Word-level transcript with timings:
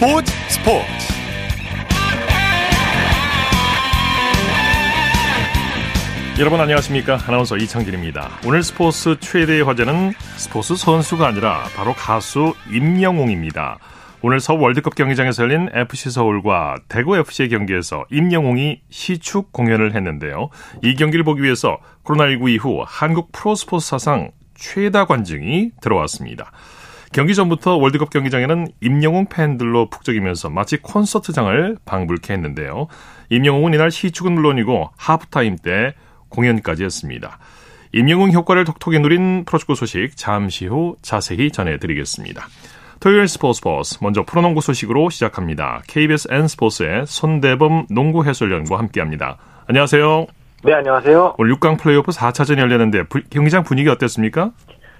스포츠 0.00 0.32
스포츠 0.48 0.86
여러분 6.38 6.58
안녕하십니까 6.58 7.18
아나운서 7.26 7.58
이창진입니다 7.58 8.40
오늘 8.46 8.62
스포츠 8.62 9.20
최대의 9.20 9.62
화제는 9.62 10.14
스포츠 10.38 10.74
선수가 10.74 11.26
아니라 11.26 11.64
바로 11.76 11.92
가수 11.92 12.54
임영웅입니다 12.72 13.78
오늘 14.22 14.40
서울 14.40 14.60
월드컵 14.60 14.94
경기장에서 14.94 15.42
열린 15.42 15.68
FC 15.70 16.08
서울과 16.08 16.76
대구 16.88 17.18
FC의 17.18 17.50
경기에서 17.50 18.06
임영웅이 18.10 18.80
시축 18.90 19.50
공연을 19.50 19.94
했는데요. 19.94 20.50
이 20.82 20.94
경기를 20.94 21.24
보기 21.24 21.42
위해서 21.42 21.78
코로나19 22.04 22.50
이후 22.50 22.84
한국 22.86 23.32
프로스포츠 23.32 23.86
사상 23.86 24.30
최다 24.54 25.06
관중이 25.06 25.70
들어왔습니다. 25.80 26.52
경기 27.12 27.34
전부터 27.34 27.76
월드컵 27.76 28.10
경기장에는 28.10 28.68
임영웅 28.80 29.26
팬들로 29.26 29.90
북적이면서 29.90 30.48
마치 30.48 30.76
콘서트장을 30.76 31.78
방불케 31.84 32.32
했는데요. 32.32 32.86
임영웅은 33.30 33.74
이날 33.74 33.90
시축은 33.90 34.32
물론이고 34.32 34.90
하프타임 34.96 35.56
때 35.56 35.94
공연까지 36.28 36.84
했습니다. 36.84 37.38
임영웅 37.92 38.30
효과를 38.30 38.64
톡톡히 38.64 39.00
누린 39.00 39.44
프로축구 39.44 39.74
소식 39.74 40.16
잠시 40.16 40.66
후 40.66 40.94
자세히 41.02 41.50
전해드리겠습니다. 41.50 42.46
토요일 43.00 43.26
스포츠 43.26 43.60
버스 43.60 43.98
먼저 44.02 44.22
프로농구 44.24 44.60
소식으로 44.60 45.10
시작합니다. 45.10 45.82
KBS 45.88 46.28
N스포츠의 46.30 47.06
손대범 47.06 47.86
농구 47.90 48.24
해설위원과 48.24 48.78
함께합니다. 48.78 49.38
안녕하세요. 49.66 50.26
네, 50.62 50.74
안녕하세요. 50.74 51.36
오늘 51.38 51.56
6강 51.56 51.78
플레이오프 51.80 52.12
4차전이 52.12 52.58
열렸는데 52.58 53.04
경기장 53.30 53.64
분위기 53.64 53.88
어땠습니까? 53.88 54.52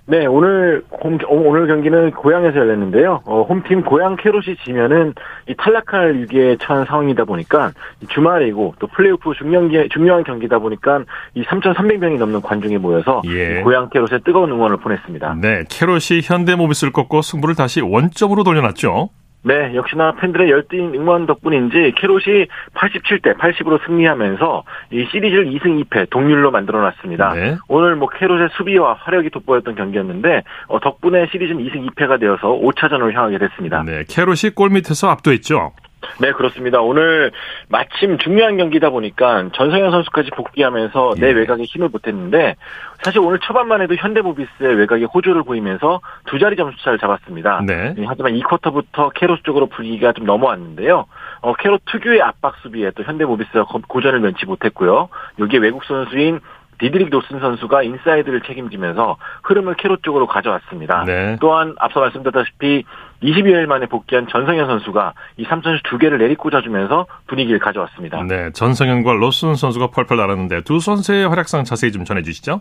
네, 0.07 0.27
오늘 0.27 0.83
홈, 1.03 1.19
오늘 1.29 1.67
경기는 1.67 2.11
고양에서 2.13 2.59
열렸는데요. 2.59 3.23
어, 3.25 3.43
홈팀 3.43 3.83
고양 3.83 4.17
캐롯이 4.17 4.57
지면은 4.65 5.15
이 5.49 5.55
탈락할 5.57 6.15
위기에 6.15 6.57
처한 6.57 6.85
상황이다 6.85 7.25
보니까 7.25 7.73
주말이고 8.09 8.75
또 8.79 8.87
플레이오프 8.89 9.33
중요한, 9.39 9.71
중요한 9.93 10.25
경기다 10.25 10.59
보니까 10.59 11.05
이 11.35 11.43
3,300명이 11.45 12.19
넘는 12.19 12.41
관중이 12.41 12.79
모여서 12.79 13.23
예. 13.27 13.61
고양 13.63 13.89
캐롯에 13.91 14.21
뜨거운 14.25 14.51
응원을 14.51 14.79
보냈습니다. 14.79 15.37
네, 15.41 15.65
캐롯이 15.69 16.23
현대모비스를 16.25 16.93
꺾고 16.93 17.23
승부를 17.23 17.55
다시 17.55 17.81
원점으로 17.81 18.43
돌려놨죠. 18.43 19.11
네, 19.43 19.75
역시나 19.75 20.13
팬들의 20.17 20.51
열띤 20.51 20.95
응원 20.95 21.27
덕분인지 21.27 21.95
캐롯이 21.97 22.47
87대 22.75 23.39
80으로 23.39 23.85
승리하면서 23.87 24.65
이 24.93 25.07
시리즈를 25.11 25.47
2승 25.47 25.83
2패 25.85 26.11
동률로 26.11 26.51
만들어놨습니다. 26.51 27.35
네. 27.35 27.57
오늘 27.69 27.97
뭐 27.97 28.09
캐롯의 28.09 28.51
수비와 28.57 28.95
화력이 28.95 29.31
돋보였던 29.31 29.77
경기였는데 29.77 30.43
어, 30.69 30.81
덕분에 30.81 31.29
시리즈는 31.33 31.65
2승 31.65 31.91
2패가 31.91 32.21
되어서 32.21 32.49
5차전으로 32.49 33.13
향하게 33.13 33.39
됐습니다. 33.39 33.83
네, 33.83 34.05
캐롯이 34.09 34.55
골 34.55 34.71
밑에서 34.71 35.09
압도했죠. 35.09 35.73
네, 36.21 36.33
그렇습니다. 36.33 36.81
오늘 36.81 37.31
마침 37.69 38.19
중요한 38.19 38.57
경기다 38.57 38.91
보니까 38.91 39.49
전성현 39.53 39.91
선수까지 39.91 40.31
복귀하면서 40.31 41.15
내 41.19 41.29
예. 41.29 41.33
외곽에 41.33 41.63
힘을 41.65 41.89
보탰는데 41.89 42.57
사실 43.03 43.21
오늘 43.21 43.39
초반만 43.39 43.81
해도 43.81 43.95
현대모비스의 43.95 44.75
외곽에 44.77 45.05
호조를 45.05 45.43
보이면서 45.43 46.01
두 46.27 46.39
자리 46.39 46.57
점수차를 46.57 46.99
잡았습니다. 46.99 47.63
네. 47.67 47.95
예, 47.99 48.05
하지만 48.07 48.35
2쿼터부터 48.35 49.13
캐롯 49.15 49.45
쪽으로 49.45 49.67
분위기가 49.67 50.13
좀 50.13 50.27
넘어왔는데요. 50.27 51.07
어, 51.41 51.55
캐롯 51.55 51.83
특유의 51.87 52.23
압박 52.23 52.57
수비에 52.63 52.91
또 52.93 53.03
현대모비스가 53.03 53.67
고전을 53.89 54.21
면치 54.21 54.47
못했고요. 54.47 55.09
여기에 55.39 55.61
외국 55.61 55.85
선수인 55.85 56.41
디드릭 56.81 57.11
로슨 57.11 57.41
선수가 57.41 57.83
인사이드를 57.83 58.41
책임지면서 58.41 59.19
흐름을 59.45 59.75
캐롯 59.75 60.03
쪽으로 60.03 60.27
가져왔습니다. 60.27 61.05
네. 61.07 61.37
또한 61.41 61.75
앞서 61.79 62.01
말씀드렸다시피 62.01 62.85
22일 63.23 63.67
만에 63.67 63.87
복귀한 63.87 64.27
전성현 64.29 64.67
선수가 64.67 65.15
이 65.37 65.45
3점슛 65.45 65.83
두 65.85 65.99
개를 65.99 66.19
내리꽂아주면서 66.19 67.07
분위기를 67.27 67.59
가져왔습니다. 67.59 68.23
네, 68.25 68.51
전성현과 68.53 69.13
로슨 69.15 69.55
선수가 69.55 69.89
펄펄 69.89 70.17
날았는데 70.17 70.63
두 70.63 70.81
선수의 70.81 71.29
활약상 71.29 71.65
자세히 71.65 71.93
좀 71.93 72.05
전해주시죠. 72.05 72.61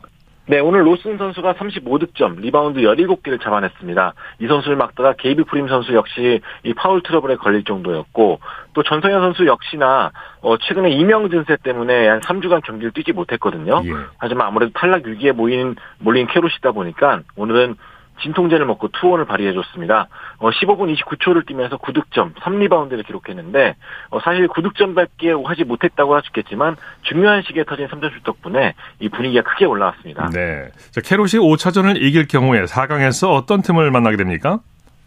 네, 0.50 0.58
오늘 0.60 0.84
로슨 0.84 1.20
선수가 1.20 1.54
35득점, 1.54 2.40
리바운드 2.40 2.80
17개를 2.80 3.40
잡아냈습니다. 3.40 4.14
이 4.40 4.48
선수를 4.48 4.78
막다가 4.78 5.14
게이지 5.14 5.44
프림 5.44 5.68
선수 5.68 5.94
역시 5.94 6.42
이 6.64 6.74
파울 6.74 7.04
트러블에 7.04 7.36
걸릴 7.36 7.64
정도였고, 7.64 8.40
또 8.74 8.84
전성현 8.84 9.22
선수 9.22 9.46
역시나 9.46 10.12
어, 10.42 10.58
최근에 10.58 10.90
이명 10.90 11.24
증세 11.24 11.58
때문에 11.62 12.08
한 12.08 12.20
3주간 12.22 12.64
경기를 12.64 12.92
뛰지 12.94 13.12
못했거든요. 13.12 13.84
예. 13.86 13.92
하지만 14.18 14.48
아무래도 14.48 14.72
탈락 14.74 15.06
위기에 15.06 15.34
모인, 15.34 15.76
몰린 16.00 16.26
캐롯이다 16.26 16.72
보니까 16.72 17.22
오늘은 17.36 17.76
진통제를 18.22 18.66
먹고 18.66 18.90
투혼을 18.90 19.26
발휘해줬습니다. 19.26 20.08
어, 20.38 20.50
15분 20.50 20.96
29초를 20.96 21.46
뛰면서 21.46 21.78
9득점, 21.78 22.36
3리바운드를 22.36 23.06
기록했는데 23.06 23.76
어, 24.10 24.20
사실 24.22 24.48
9득점밖에 24.48 25.44
하지 25.46 25.64
못했다고 25.64 26.16
하셨겠지만 26.16 26.76
중요한 27.04 27.44
시기에 27.44 27.64
터진 27.64 27.88
3점슛 27.88 28.24
덕분에 28.24 28.74
이 29.00 29.10
분위기가 29.10 29.44
크게 29.44 29.66
올라왔습니다. 29.66 30.30
네. 30.34 30.70
자, 30.92 31.02
캐롯이 31.02 31.34
5차전을 31.34 32.02
이길 32.02 32.28
경우에 32.28 32.64
4강에서 32.64 33.34
어떤 33.34 33.62
팀을 33.62 33.92
만나게 33.92 34.18
됩니까? 34.18 34.60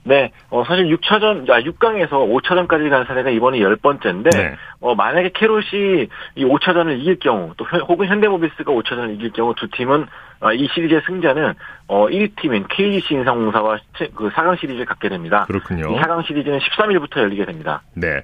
네, 0.05 0.33
어, 0.51 0.65
사실 0.65 0.87
6차전, 0.97 1.49
아, 1.51 1.61
6강에서 1.61 2.11
5차전까지 2.11 2.91
간 2.91 3.05
사례가 3.05 3.31
이번이 3.31 3.61
10번째인데, 3.61 4.31
네. 4.37 4.57
어, 4.81 4.95
만약에 4.95 5.31
캐롯이 5.35 6.09
이 6.35 6.45
5차전을 6.45 7.01
이길 7.01 7.19
경우, 7.21 7.53
또 7.57 7.65
혹은 7.89 8.09
현대모비스가 8.09 8.73
5차전을 8.73 9.15
이길 9.15 9.33
경우 9.33 9.55
두 9.55 9.69
팀은 9.71 10.07
어, 10.41 10.53
이 10.53 10.69
시리즈의 10.75 11.03
승자는 11.07 11.55
어, 11.87 12.07
1위팀인 12.09 12.67
KGC 12.69 13.15
인상공사와 13.15 13.79
그 14.15 14.29
4강 14.31 14.59
시리즈를 14.59 14.85
갖게 14.87 15.09
됩니다. 15.09 15.45
그렇군요. 15.47 15.95
이 15.95 16.01
4강 16.01 16.27
시리즈는 16.27 16.59
13일부터 16.59 17.19
열리게 17.19 17.45
됩니다. 17.45 17.83
네. 17.95 18.23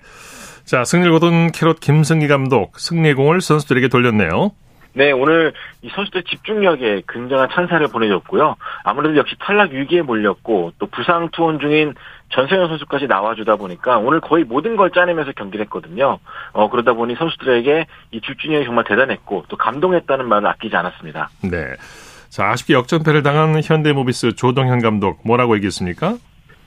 자, 0.64 0.84
승리를 0.84 1.12
거둔 1.12 1.52
캐롯 1.52 1.78
김승기 1.78 2.26
감독, 2.26 2.78
승리의 2.78 3.14
공을 3.14 3.40
선수들에게 3.40 3.88
돌렸네요. 3.88 4.50
네, 4.98 5.12
오늘 5.12 5.52
이 5.80 5.88
선수들 5.94 6.24
집중력에 6.24 7.02
굉장한 7.08 7.50
찬사를 7.52 7.86
보내줬고요. 7.86 8.56
아무래도 8.82 9.16
역시 9.16 9.36
탈락 9.38 9.70
위기에 9.70 10.02
몰렸고 10.02 10.72
또 10.80 10.86
부상 10.86 11.28
투혼 11.30 11.60
중인 11.60 11.94
전세현 12.30 12.66
선수까지 12.66 13.06
나와주다 13.06 13.54
보니까 13.56 13.98
오늘 13.98 14.20
거의 14.20 14.42
모든 14.42 14.74
걸 14.74 14.90
짜내면서 14.90 15.30
경기를 15.36 15.66
했거든요. 15.66 16.18
어, 16.50 16.68
그러다 16.68 16.94
보니 16.94 17.14
선수들에게 17.14 17.86
이 18.10 18.20
집중력이 18.20 18.64
정말 18.64 18.82
대단했고 18.88 19.44
또 19.46 19.56
감동했다는 19.56 20.28
말을 20.28 20.48
아끼지 20.48 20.74
않았습니다. 20.74 21.30
네. 21.44 21.76
자, 22.28 22.50
아쉽게 22.50 22.74
역전패를 22.74 23.22
당한 23.22 23.62
현대모비스 23.62 24.34
조동현 24.34 24.82
감독 24.82 25.20
뭐라고 25.24 25.54
얘기했습니까? 25.54 26.16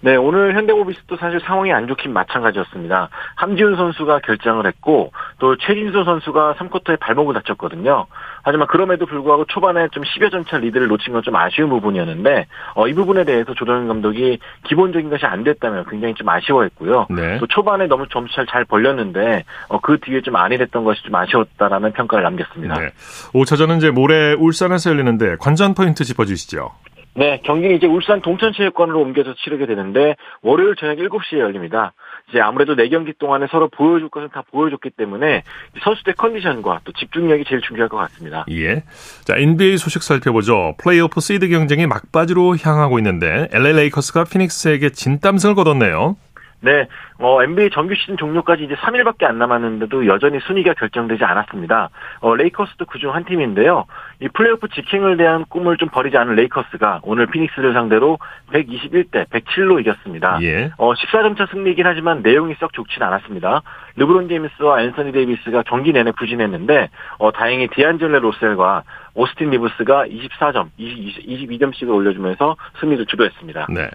네, 0.01 0.16
오늘 0.17 0.56
현대모비스도 0.56 1.16
사실 1.17 1.39
상황이 1.39 1.72
안 1.72 1.88
좋긴 1.88 2.12
마찬가지였습니다. 2.12 3.09
함지훈 3.35 3.75
선수가 3.78 4.19
결장을 4.19 4.66
했고 4.66 5.13
또 5.39 5.56
최진수 5.56 6.03
선수가 6.03 6.56
3쿼터에 6.59 7.00
발목을 7.00 7.34
다쳤거든요. 7.35 8.07
하지만 8.44 8.67
그럼에도 8.67 9.06
불구하고 9.06 9.45
초반에 9.45 9.88
좀 9.91 10.03
10여 10.03 10.31
점차 10.31 10.57
리드를 10.57 10.88
놓친 10.88 11.13
건 11.13 11.22
좀 11.22 11.35
아쉬운 11.35 11.69
부분이었는데 11.69 12.47
어, 12.75 12.88
이 12.88 12.94
부분에 12.94 13.23
대해서 13.23 13.53
조정현 13.53 13.88
감독이 13.88 14.39
기본적인 14.63 15.09
것이 15.09 15.25
안 15.25 15.44
됐다면 15.44 15.85
굉장히 15.89 16.13
좀 16.16 16.28
아쉬워했고요. 16.28 17.07
네. 17.09 17.38
또 17.38 17.47
초반에 17.47 17.88
너무 17.88 18.07
점수차를 18.07 18.47
잘 18.47 18.66
벌렸는데 18.66 19.44
어, 19.68 19.79
그 19.79 20.00
뒤에 20.00 20.22
좀 20.22 20.35
안일했던 20.35 20.83
것이 20.83 21.03
좀 21.03 21.16
아쉬웠다라는 21.16 21.94
평가를 21.94 22.23
남겼습니다. 22.23 22.79
네. 22.79 22.89
5차전은 23.33 23.78
이제 23.78 23.91
모레 23.91 24.33
울산에서 24.33 24.89
열리는데 24.89 25.35
관전 25.39 25.73
포인트 25.75 26.03
짚어주시죠. 26.03 26.72
네, 27.14 27.42
경기는 27.44 27.76
이제 27.76 27.88
울산 27.88 28.22
동천체육관으로 28.22 29.02
옮겨서 29.02 29.36
치르게 29.44 29.66
되는데 29.66 30.16
월요일 30.42 30.76
저녁 30.76 30.98
7시에 30.98 31.40
열립니다. 31.40 31.94
이제 32.30 32.40
아무래도 32.40 32.76
4경기 32.76 33.18
동안에 33.18 33.48
서로 33.52 33.68
보여줄 33.68 34.10
것은 34.10 34.30
다 34.30 34.44
보여줬기 34.50 34.92
때문에 34.92 35.44
선수들 35.84 36.14
컨디션과 36.14 36.81
또 36.86 36.94
집중력이 36.94 37.44
제일 37.48 37.62
중요할 37.62 37.90
것 37.90 37.98
같습니다. 37.98 38.46
예. 38.52 38.84
자, 39.25 39.36
NBA 39.36 39.78
소식 39.78 40.04
살펴보죠. 40.04 40.75
플레이오프 40.78 41.19
시드 41.19 41.50
경쟁이 41.50 41.86
막바지로 41.88 42.56
향하고 42.58 42.98
있는데 43.00 43.50
LA 43.52 43.74
레이커스가 43.74 44.24
피닉스에게 44.24 44.92
진땀승을 44.92 45.56
거뒀네요. 45.56 46.16
네, 46.62 46.88
어, 47.18 47.44
NBA 47.44 47.72
정규 47.72 47.96
시즌 47.96 48.18
종료까지 48.18 48.63
이제 48.63 48.75
3일밖에 48.75 49.24
안 49.24 49.40
남았는데도 49.40 50.06
여전히 50.06 50.40
순위가 50.42 50.75
결정되지 50.75 51.24
않았습니다. 51.24 51.90
어, 52.19 52.36
레이커스도 52.36 52.86
그중 52.86 53.16
한 53.16 53.25
팀인데요. 53.25 53.86
이 54.19 54.28
플레이오프 54.28 54.68
직행을 54.69 55.18
대한 55.18 55.44
꿈을 55.46 55.78
좀 55.78 55.90
버리지 55.90 56.18
않은 56.18 56.36
레이커스가 56.36 57.02
오늘 57.04 57.25
피닉스를 57.25 57.74
상대로 57.74 58.19
121대 58.54 59.28
107로 59.30 59.80
이겼습니다. 59.81 60.40
예. 60.44 60.72
어, 60.78 60.94
14점 60.94 61.36
차 61.36 61.48
승리이긴 61.48 61.88
하지만 61.88 62.22
내용이 62.22 62.56
썩 62.60 62.74
좋지는 62.74 63.07
않았습니다. 63.07 63.64
르브론 63.96 64.28
제임스와 64.28 64.84
앤서니 64.84 65.12
데이비스가 65.12 65.64
경기 65.64 65.92
내내 65.92 66.12
부진했는데 66.12 66.90
어, 67.18 67.31
다행히 67.31 67.68
디안젤로 67.69 68.19
러셀과 68.19 68.83
오스틴 69.14 69.50
리브스가 69.50 70.06
24점, 70.06 70.69
20, 70.78 71.28
22점씩을 71.28 71.90
올려주면서 71.90 72.56
승리를 72.80 73.06
주도했습니다. 73.07 73.68
네. 73.69 73.90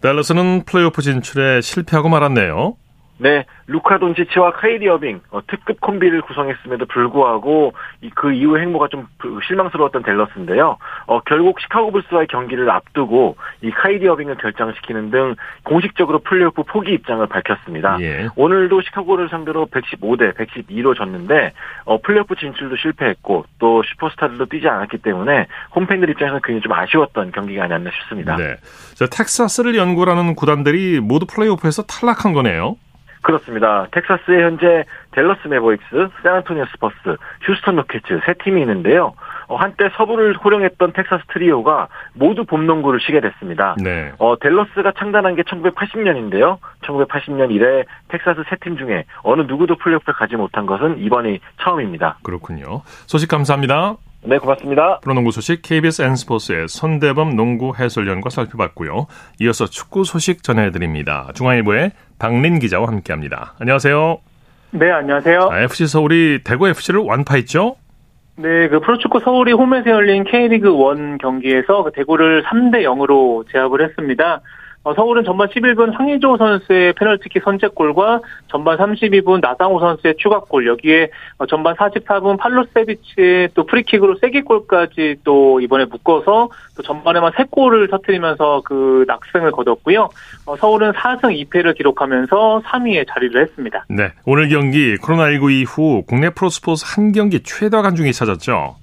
댈러스는 0.00 0.64
플레이오프 0.64 1.02
진출에 1.02 1.60
실패하고 1.60 2.08
말았네요. 2.08 2.76
네, 3.18 3.46
루카 3.66 3.98
돈치치와 3.98 4.52
카이리 4.52 4.88
어빙 4.88 5.20
어, 5.30 5.40
특급 5.46 5.80
콤비를 5.80 6.20
구성했음에도 6.22 6.86
불구하고 6.86 7.72
이, 8.02 8.10
그 8.10 8.32
이후 8.32 8.58
행보가 8.58 8.88
좀 8.88 9.06
실망스러웠던 9.48 10.02
댈러스인데요. 10.02 10.76
어, 11.06 11.20
결국 11.20 11.58
시카고 11.60 11.92
불스와의 11.92 12.26
경기를 12.26 12.68
앞두고 12.70 13.36
이 13.62 13.70
카이리 13.70 14.06
어빙을 14.08 14.36
결정시키는 14.36 15.10
등 15.10 15.34
공식적으로 15.64 16.18
플레이오프 16.20 16.64
포기 16.64 16.92
입장을 16.92 17.26
밝혔습니다. 17.26 17.98
예. 18.00 18.28
오늘도 18.36 18.82
시카고를 18.82 19.28
상대로 19.30 19.66
115대 19.66 20.34
112로 20.34 20.94
졌는데 20.94 21.52
어, 21.84 21.98
플레이오프 22.00 22.36
진출도 22.36 22.76
실패했고 22.76 23.46
또 23.58 23.82
슈퍼스타들도 23.82 24.46
뛰지 24.46 24.68
않았기 24.68 24.98
때문에 24.98 25.46
홈팬들 25.74 26.10
입장에서는 26.10 26.40
굉장히 26.44 26.62
좀 26.62 26.72
아쉬웠던 26.72 27.32
경기가 27.32 27.64
아니었나 27.64 27.90
싶습니다. 27.90 28.36
네. 28.36 28.56
자, 28.94 29.06
텍사스를 29.06 29.74
연구하는 29.74 30.34
구단들이 30.34 31.00
모두 31.00 31.26
플레이오프에서 31.26 31.84
탈락한 31.84 32.32
거네요. 32.32 32.76
그렇습니다. 33.26 33.88
텍사스에 33.90 34.40
현재 34.40 34.84
댈러스 35.10 35.48
매버릭스, 35.48 35.84
샌안토니오 36.22 36.64
스퍼스, 36.66 37.16
휴스턴 37.42 37.74
로켓츠 37.74 38.20
세 38.24 38.34
팀이 38.44 38.60
있는데요. 38.60 39.14
어, 39.48 39.56
한때 39.56 39.88
서부를 39.96 40.36
호령했던 40.36 40.92
텍사스 40.92 41.24
트리오가 41.32 41.88
모두 42.14 42.44
봄농구를 42.44 43.00
쉬게 43.00 43.20
됐습니다. 43.20 43.74
네. 43.82 44.12
어, 44.18 44.36
댈러스가 44.38 44.92
창단한 44.96 45.34
게 45.34 45.42
1980년인데요. 45.42 46.58
1980년 46.82 47.50
이래 47.50 47.82
텍사스 48.08 48.44
세 48.48 48.56
팀 48.60 48.76
중에 48.78 49.04
어느 49.24 49.42
누구도 49.42 49.74
플레이오프에 49.76 50.14
가지 50.14 50.36
못한 50.36 50.64
것은 50.66 50.98
이번이 50.98 51.40
처음입니다. 51.62 52.18
그렇군요. 52.22 52.82
소식 53.06 53.28
감사합니다. 53.28 53.96
네, 54.26 54.38
고맙습니다. 54.38 54.98
프로농구 55.02 55.30
소식 55.30 55.62
KBS 55.62 56.02
N스포츠의 56.02 56.66
손대범 56.66 57.36
농구 57.36 57.72
해설위원과 57.78 58.28
살펴봤고요. 58.30 59.06
이어서 59.40 59.66
축구 59.66 60.02
소식 60.02 60.42
전해드립니다. 60.42 61.30
중앙일보의 61.34 61.92
박린 62.18 62.58
기자와 62.58 62.88
함께합니다. 62.88 63.54
안녕하세요. 63.60 64.18
네, 64.72 64.90
안녕하세요. 64.90 65.48
아, 65.52 65.60
FC 65.60 65.86
서울이 65.86 66.40
대구 66.42 66.66
FC를 66.66 67.00
완파했죠? 67.00 67.76
네, 68.38 68.68
그 68.68 68.80
프로축구 68.80 69.20
서울이 69.20 69.52
홈에서 69.52 69.90
열린 69.90 70.24
K리그 70.24 70.68
1 70.68 71.18
경기에서 71.18 71.84
그 71.84 71.92
대구를 71.92 72.42
3대 72.44 72.82
0으로 72.82 73.44
제압을 73.52 73.84
했습니다. 73.88 74.40
어, 74.86 74.94
서울은 74.94 75.24
전반 75.24 75.48
11분 75.48 75.92
황희조 75.98 76.36
선수의 76.36 76.92
페널티킥 76.92 77.42
선제골과 77.42 78.20
전반 78.46 78.78
32분 78.78 79.40
나상호 79.40 79.80
선수의 79.80 80.14
추가골 80.16 80.64
여기에 80.68 81.10
어, 81.38 81.46
전반 81.46 81.74
44분 81.74 82.38
팔로세비치의 82.38 83.48
또 83.54 83.66
프리킥으로 83.66 84.18
세기골까지 84.20 85.16
또 85.24 85.60
이번에 85.60 85.86
묶어서 85.86 86.50
또 86.76 86.82
전반에만 86.84 87.32
3골을 87.32 87.90
터뜨리면서 87.90 88.62
그 88.64 89.04
낙승을 89.08 89.50
거뒀고요. 89.50 90.08
어, 90.46 90.56
서울은 90.56 90.92
4승 90.92 91.36
2패를 91.50 91.76
기록하면서 91.76 92.62
3위에 92.64 93.06
자리를 93.12 93.42
했습니다. 93.42 93.86
네, 93.88 94.12
오늘 94.24 94.48
경기 94.48 94.94
코로나19 94.98 95.50
이후 95.50 96.04
국내 96.06 96.30
프로스포츠 96.30 96.84
한 96.86 97.10
경기 97.10 97.42
최다 97.42 97.82
관중이 97.82 98.12
찾았죠. 98.12 98.76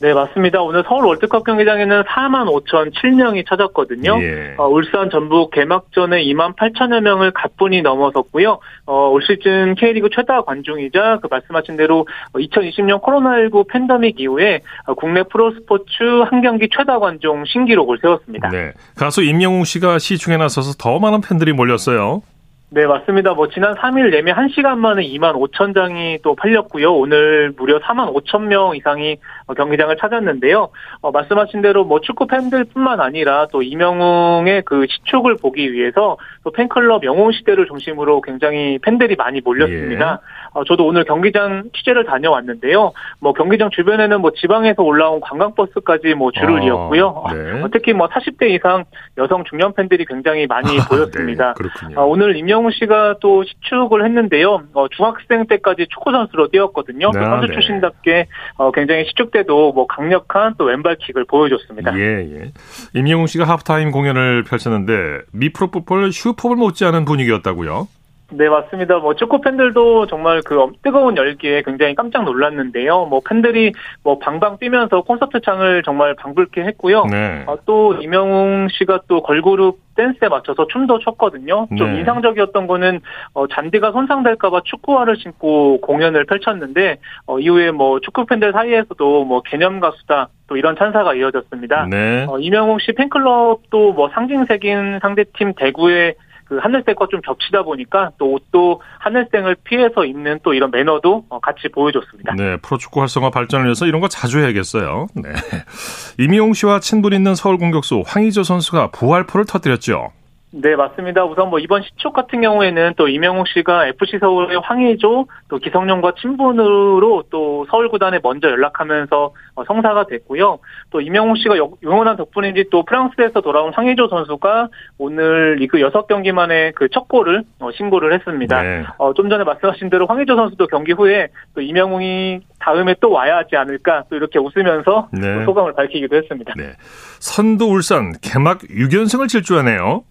네, 0.00 0.14
맞습니다. 0.14 0.62
오늘 0.62 0.84
서울 0.86 1.06
월드컵 1.06 1.42
경기장에는 1.42 2.04
4만 2.04 2.46
5천 2.46 2.94
7명이 2.94 3.48
찾았거든요. 3.48 4.16
예. 4.22 4.54
어, 4.56 4.68
울산 4.68 5.10
전북 5.10 5.50
개막전에 5.50 6.22
2만 6.22 6.54
8천여 6.54 7.00
명을 7.00 7.32
가뿐히 7.32 7.82
넘어섰고요. 7.82 8.60
어, 8.86 9.08
올 9.08 9.20
시즌 9.22 9.74
K리그 9.74 10.08
최다 10.14 10.42
관중이자 10.42 11.18
그 11.20 11.26
말씀하신 11.28 11.76
대로 11.76 12.06
2020년 12.32 13.02
코로나19 13.02 13.68
팬데믹 13.68 14.20
이후에 14.20 14.60
어, 14.86 14.94
국내 14.94 15.24
프로스포츠 15.24 16.04
한 16.30 16.42
경기 16.42 16.68
최다 16.72 17.00
관중 17.00 17.44
신기록을 17.46 17.98
세웠습니다. 18.00 18.50
네. 18.50 18.72
가수 18.96 19.24
임영웅 19.24 19.64
씨가 19.64 19.98
시중에 19.98 20.36
나서서 20.36 20.74
더 20.78 21.00
많은 21.00 21.22
팬들이 21.22 21.52
몰렸어요. 21.52 22.22
네, 22.70 22.86
맞습니다. 22.86 23.32
뭐, 23.32 23.48
지난 23.48 23.74
3일 23.76 24.14
예매 24.14 24.32
1시간 24.34 24.76
만에 24.76 25.02
2만 25.02 25.32
5천 25.34 25.74
장이 25.74 26.18
또 26.22 26.34
팔렸고요. 26.34 26.92
오늘 26.92 27.50
무려 27.56 27.78
4만 27.80 28.12
5천 28.14 28.42
명 28.42 28.76
이상이 28.76 29.12
어, 29.12 29.37
경기장을 29.54 29.96
찾았는데요. 29.96 30.68
어, 31.00 31.10
말씀하신 31.10 31.62
대로 31.62 31.84
뭐 31.84 32.00
축구 32.00 32.26
팬들뿐만 32.26 33.00
아니라 33.00 33.46
또 33.52 33.62
이명웅의 33.62 34.62
그 34.64 34.86
시축을 34.88 35.36
보기 35.36 35.72
위해서 35.72 36.16
또 36.44 36.50
팬클럽 36.50 37.04
영웅 37.04 37.32
시대를 37.32 37.66
중심으로 37.66 38.20
굉장히 38.20 38.78
팬들이 38.82 39.16
많이 39.16 39.40
몰렸습니다. 39.40 40.20
예. 40.22 40.48
어, 40.58 40.64
저도 40.64 40.86
오늘 40.86 41.04
경기장 41.04 41.70
취재를 41.74 42.04
다녀왔는데요. 42.04 42.92
뭐 43.20 43.32
경기장 43.32 43.70
주변에는 43.70 44.20
뭐 44.20 44.32
지방에서 44.32 44.82
올라온 44.82 45.20
관광버스까지 45.20 46.14
뭐 46.14 46.30
줄을 46.32 46.60
아, 46.60 46.64
이었고요. 46.64 47.24
네. 47.32 47.62
어, 47.62 47.68
특히 47.72 47.92
뭐 47.92 48.08
40대 48.08 48.50
이상 48.50 48.84
여성 49.16 49.44
중년 49.44 49.74
팬들이 49.74 50.04
굉장히 50.04 50.46
많이 50.46 50.78
아, 50.78 50.84
보였습니다. 50.88 51.54
네, 51.88 51.94
어, 51.96 52.04
오늘 52.04 52.36
임영웅 52.36 52.70
씨가 52.72 53.16
또 53.20 53.44
시축을 53.44 54.04
했는데요. 54.04 54.62
어, 54.74 54.88
중학생 54.88 55.46
때까지 55.46 55.86
축구 55.90 56.12
선수로 56.12 56.48
뛰었거든요. 56.48 57.10
네, 57.12 57.20
선수 57.20 57.46
네. 57.48 57.52
출신답게 57.52 58.26
어, 58.56 58.70
굉장히 58.72 59.04
시축 59.06 59.30
때도 59.38 59.72
뭐 59.72 59.86
강력한 59.86 60.54
또 60.58 60.64
왼발킥을 60.64 61.24
보여줬습니다. 61.26 61.98
예, 61.98 62.02
예. 62.02 62.52
임영웅 62.94 63.26
씨가 63.26 63.44
하프타임 63.44 63.90
공연을 63.90 64.44
펼쳤는데 64.44 65.20
미프로풋볼 65.32 66.12
슈퍼볼 66.12 66.56
못지않은 66.56 67.04
분위기였다고요? 67.04 67.88
네, 68.30 68.48
맞습니다. 68.48 68.98
뭐 68.98 69.14
축구 69.14 69.40
팬들도 69.40 70.06
정말 70.06 70.42
그 70.42 70.70
뜨거운 70.82 71.16
열기에 71.16 71.62
굉장히 71.62 71.94
깜짝 71.94 72.24
놀랐는데요. 72.24 73.06
뭐 73.06 73.20
팬들이 73.26 73.72
뭐 74.02 74.18
방방 74.18 74.58
뛰면서 74.58 75.00
콘서트 75.02 75.40
창을 75.40 75.82
정말 75.82 76.14
방불케 76.14 76.60
했고요. 76.60 77.04
네. 77.10 77.44
어, 77.46 77.56
또 77.64 77.94
이명웅 77.94 78.68
씨가 78.70 79.00
또 79.08 79.22
걸그룹 79.22 79.78
댄스에 79.96 80.28
맞춰서 80.28 80.66
춤도 80.66 80.98
췄거든요. 80.98 81.68
좀 81.76 81.92
네. 81.92 82.00
인상적이었던 82.00 82.66
거는 82.66 83.00
어, 83.32 83.46
잔디가 83.46 83.92
손상될까봐 83.92 84.60
축구화를 84.64 85.16
신고 85.16 85.80
공연을 85.80 86.26
펼쳤는데 86.26 86.98
어, 87.26 87.38
이후에 87.38 87.70
뭐 87.70 87.98
축구 88.00 88.26
팬들 88.26 88.52
사이에서도 88.52 89.24
뭐 89.24 89.40
개념 89.42 89.80
가수다 89.80 90.28
또 90.48 90.56
이런 90.56 90.76
찬사가 90.76 91.14
이어졌습니다. 91.14 91.86
네. 91.90 92.26
어, 92.28 92.38
이명웅 92.38 92.78
씨 92.78 92.92
팬클럽도 92.92 93.94
뭐 93.94 94.10
상징색인 94.10 94.98
상대팀 95.00 95.54
대구의 95.54 96.14
그 96.48 96.56
하늘색과 96.56 97.08
좀 97.10 97.20
겹치다 97.20 97.62
보니까 97.62 98.10
또 98.18 98.32
옷도 98.32 98.80
하늘색을 99.00 99.56
피해서 99.64 100.04
입는 100.04 100.40
또 100.42 100.54
이런 100.54 100.70
매너도 100.70 101.26
어, 101.28 101.40
같이 101.40 101.68
보여줬습니다. 101.68 102.34
네, 102.36 102.56
프로축구 102.56 103.00
활성화 103.00 103.30
발전을 103.30 103.66
위해서 103.66 103.86
이런 103.86 104.00
거 104.00 104.08
자주 104.08 104.40
해야겠어요. 104.40 105.08
네. 105.14 105.30
이미용 106.18 106.54
씨와 106.54 106.80
친분 106.80 107.12
있는 107.12 107.34
서울 107.34 107.58
공격수 107.58 108.02
황희조 108.06 108.44
선수가 108.44 108.92
부활포를 108.92 109.44
터뜨렸죠. 109.44 110.12
네, 110.50 110.76
맞습니다. 110.76 111.24
우선 111.24 111.50
뭐 111.50 111.58
이번 111.58 111.82
시축 111.82 112.12
같은 112.12 112.40
경우에는 112.40 112.94
또 112.96 113.08
이명웅 113.08 113.44
씨가 113.46 113.86
FC 113.88 114.18
서울의 114.18 114.60
황희조 114.60 115.26
또 115.48 115.58
기성용과 115.58 116.14
친분으로 116.20 117.24
또 117.30 117.66
서울 117.70 117.88
구단에 117.88 118.18
먼저 118.22 118.48
연락하면서 118.48 119.32
어, 119.54 119.64
성사가 119.64 120.06
됐고요. 120.06 120.58
또 120.90 121.00
이명웅 121.00 121.36
씨가 121.36 121.56
용원한 121.82 122.16
덕분인지 122.16 122.66
또 122.70 122.84
프랑스에서 122.84 123.40
돌아온 123.40 123.72
황희조 123.72 124.08
선수가 124.08 124.68
오늘 124.98 125.56
리그 125.56 125.78
6경기 125.78 126.32
만에 126.32 126.72
그 126.72 126.88
첫 126.90 127.06
골을 127.08 127.44
어, 127.60 127.70
신고를 127.72 128.12
했습니다. 128.14 128.62
네. 128.62 128.84
어, 128.98 129.12
좀 129.14 129.28
전에 129.28 129.44
말씀하신 129.44 129.90
대로 129.90 130.06
황희조 130.06 130.36
선수도 130.36 130.66
경기 130.66 130.92
후에 130.92 131.28
또 131.54 131.60
이명웅이 131.60 132.40
다음에 132.58 132.94
또 133.00 133.10
와야 133.10 133.36
하지 133.36 133.56
않을까 133.56 134.04
또 134.10 134.16
이렇게 134.16 134.38
웃으면서 134.38 135.08
네. 135.12 135.44
소감을 135.44 135.74
밝히기도 135.74 136.16
했습니다. 136.16 136.54
네. 136.56 136.72
선두 137.20 137.66
울산 137.66 138.12
개막 138.20 138.60
6연승을 138.60 139.28
질주하네요. 139.28 140.02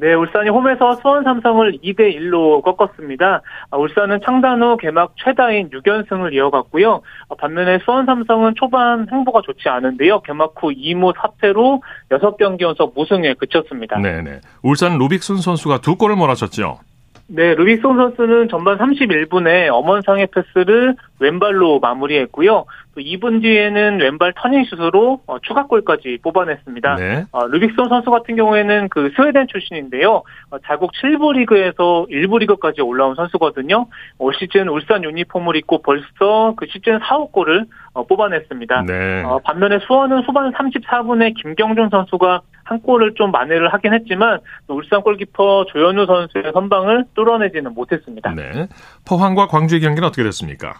네, 0.00 0.14
울산이 0.14 0.48
홈에서 0.48 0.94
수원 1.02 1.24
삼성을 1.24 1.72
2대 1.84 2.16
1로 2.16 2.62
꺾었습니다. 2.62 3.42
아, 3.70 3.76
울산은 3.76 4.20
창단 4.24 4.62
후 4.62 4.78
개막 4.78 5.12
최다인 5.22 5.68
6연승을 5.68 6.32
이어갔고요. 6.32 7.02
아, 7.28 7.34
반면에 7.34 7.78
수원 7.84 8.06
삼성은 8.06 8.54
초반 8.56 9.06
행보가 9.12 9.42
좋지 9.44 9.68
않은데요. 9.68 10.22
개막 10.22 10.54
후 10.56 10.72
2무 10.72 11.14
4패로 11.14 11.82
6경기 12.10 12.62
연속 12.62 12.94
무승에 12.96 13.34
그쳤습니다. 13.34 13.98
네, 13.98 14.22
네. 14.22 14.40
울산 14.62 14.96
루빅슨 14.96 15.36
선수가 15.36 15.82
두 15.82 15.96
골을 15.96 16.16
몰아쳤죠. 16.16 16.78
네, 17.26 17.54
루빅슨 17.54 17.94
선수는 17.94 18.48
전반 18.48 18.78
31분에 18.78 19.68
엄원상의 19.68 20.28
패스를 20.28 20.96
왼발로 21.18 21.78
마무리했고요. 21.78 22.64
또 23.00 23.04
2분 23.04 23.40
뒤에는 23.40 24.00
왼발 24.00 24.34
터닝 24.36 24.64
슛으로 24.66 25.20
어, 25.26 25.38
추가골까지 25.40 26.18
뽑아냈습니다. 26.22 26.96
네. 26.96 27.24
어, 27.32 27.46
루빅슨 27.46 27.88
선수 27.88 28.10
같은 28.10 28.36
경우에는 28.36 28.88
그 28.90 29.10
스웨덴 29.16 29.46
출신인데요. 29.48 30.22
어, 30.50 30.58
자국 30.66 30.92
7부 30.92 31.32
리그에서 31.38 32.06
1부 32.10 32.38
리그까지 32.40 32.82
올라온 32.82 33.14
선수거든요. 33.14 33.86
올 34.18 34.34
시즌 34.34 34.68
울산 34.68 35.02
유니폼을 35.02 35.56
입고 35.56 35.82
벌써 35.82 36.54
그 36.56 36.66
시즌 36.70 36.98
4, 36.98 37.16
5골을 37.16 37.66
어, 37.94 38.06
뽑아냈습니다. 38.06 38.84
네. 38.86 39.22
어, 39.24 39.40
반면에 39.42 39.78
수원은 39.86 40.22
후반 40.24 40.52
34분에 40.52 41.34
김경준 41.40 41.88
선수가 41.90 42.42
한 42.64 42.80
골을 42.82 43.14
좀 43.14 43.32
만회를 43.32 43.72
하긴 43.72 43.94
했지만 43.94 44.38
울산 44.68 45.00
골키퍼 45.00 45.66
조현우 45.72 46.06
선수의 46.06 46.52
선방을 46.52 47.06
뚫어내지는 47.14 47.74
못했습니다. 47.74 48.32
네. 48.34 48.68
포항과 49.08 49.48
광주의 49.48 49.80
경기는 49.80 50.06
어떻게 50.06 50.22
됐습니까? 50.22 50.74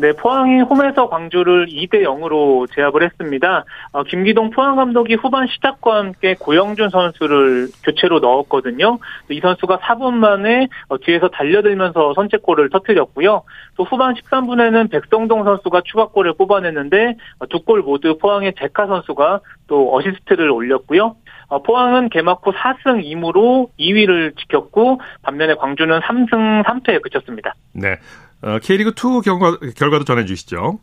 네, 0.00 0.12
포항이 0.12 0.62
홈에서 0.62 1.10
광주를 1.10 1.66
2대 1.66 2.04
0으로 2.04 2.66
제압을 2.74 3.02
했습니다. 3.02 3.66
어, 3.92 4.02
김기동 4.02 4.48
포항 4.48 4.76
감독이 4.76 5.14
후반 5.14 5.46
시작과 5.46 5.94
함께 5.94 6.34
고영준 6.40 6.88
선수를 6.88 7.68
교체로 7.84 8.18
넣었거든요. 8.18 8.98
이 9.28 9.40
선수가 9.40 9.80
4분 9.80 10.14
만에 10.14 10.68
어, 10.88 10.96
뒤에서 10.96 11.28
달려들면서 11.28 12.14
선제골을 12.14 12.70
터뜨렸고요. 12.70 13.42
또 13.76 13.84
후반 13.84 14.14
13분에는 14.14 14.90
백성동 14.90 15.44
선수가 15.44 15.82
추가골을 15.84 16.32
뽑아냈는데 16.32 17.16
어, 17.40 17.46
두골 17.48 17.82
모두 17.82 18.16
포항의 18.16 18.54
제카 18.58 18.86
선수가 18.86 19.40
또 19.66 19.94
어시스트를 19.94 20.50
올렸고요. 20.50 21.14
어, 21.48 21.62
포항은 21.62 22.08
개막 22.08 22.40
후 22.42 22.52
4승 22.52 23.04
2무로 23.04 23.68
2위를 23.78 24.34
지켰고 24.38 25.02
반면에 25.20 25.56
광주는 25.56 26.00
3승 26.00 26.64
3패에 26.64 27.02
그쳤습니다. 27.02 27.52
네. 27.74 27.98
어, 28.42 28.58
K리그 28.62 28.90
2 28.90 29.22
결과, 29.22 29.56
결과도 29.76 30.04
전해주시죠. 30.04 30.80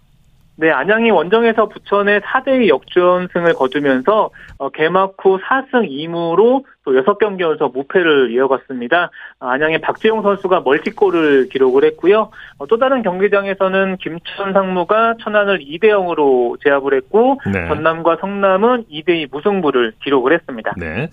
네, 0.59 0.71
안양이 0.71 1.11
원정에서 1.11 1.67
부천의 1.69 2.21
4대2 2.21 2.67
역전승을 2.67 3.53
거두면서 3.53 4.31
어, 4.57 4.69
개막 4.69 5.13
후 5.21 5.37
4승 5.39 5.87
2무로 5.87 6.63
또 6.83 6.91
6경기 6.93 7.41
연속 7.41 7.77
무패를 7.77 8.31
이어갔습니다. 8.31 9.11
안양의 9.39 9.81
박재용 9.81 10.23
선수가 10.23 10.61
멀티골을 10.61 11.49
기록을 11.49 11.85
했고요. 11.85 12.31
어, 12.57 12.65
또 12.65 12.79
다른 12.79 13.03
경기장에서는 13.03 13.97
김천 13.97 14.53
상무가 14.53 15.13
천안을 15.21 15.59
2대 15.59 15.89
0으로 15.89 16.57
제압을 16.63 16.95
했고 16.95 17.39
네. 17.53 17.67
전남과 17.67 18.17
성남은 18.19 18.85
2대 18.91 19.09
2 19.09 19.27
무승부를 19.31 19.93
기록을 20.03 20.33
했습니다. 20.33 20.73
네. 20.75 21.09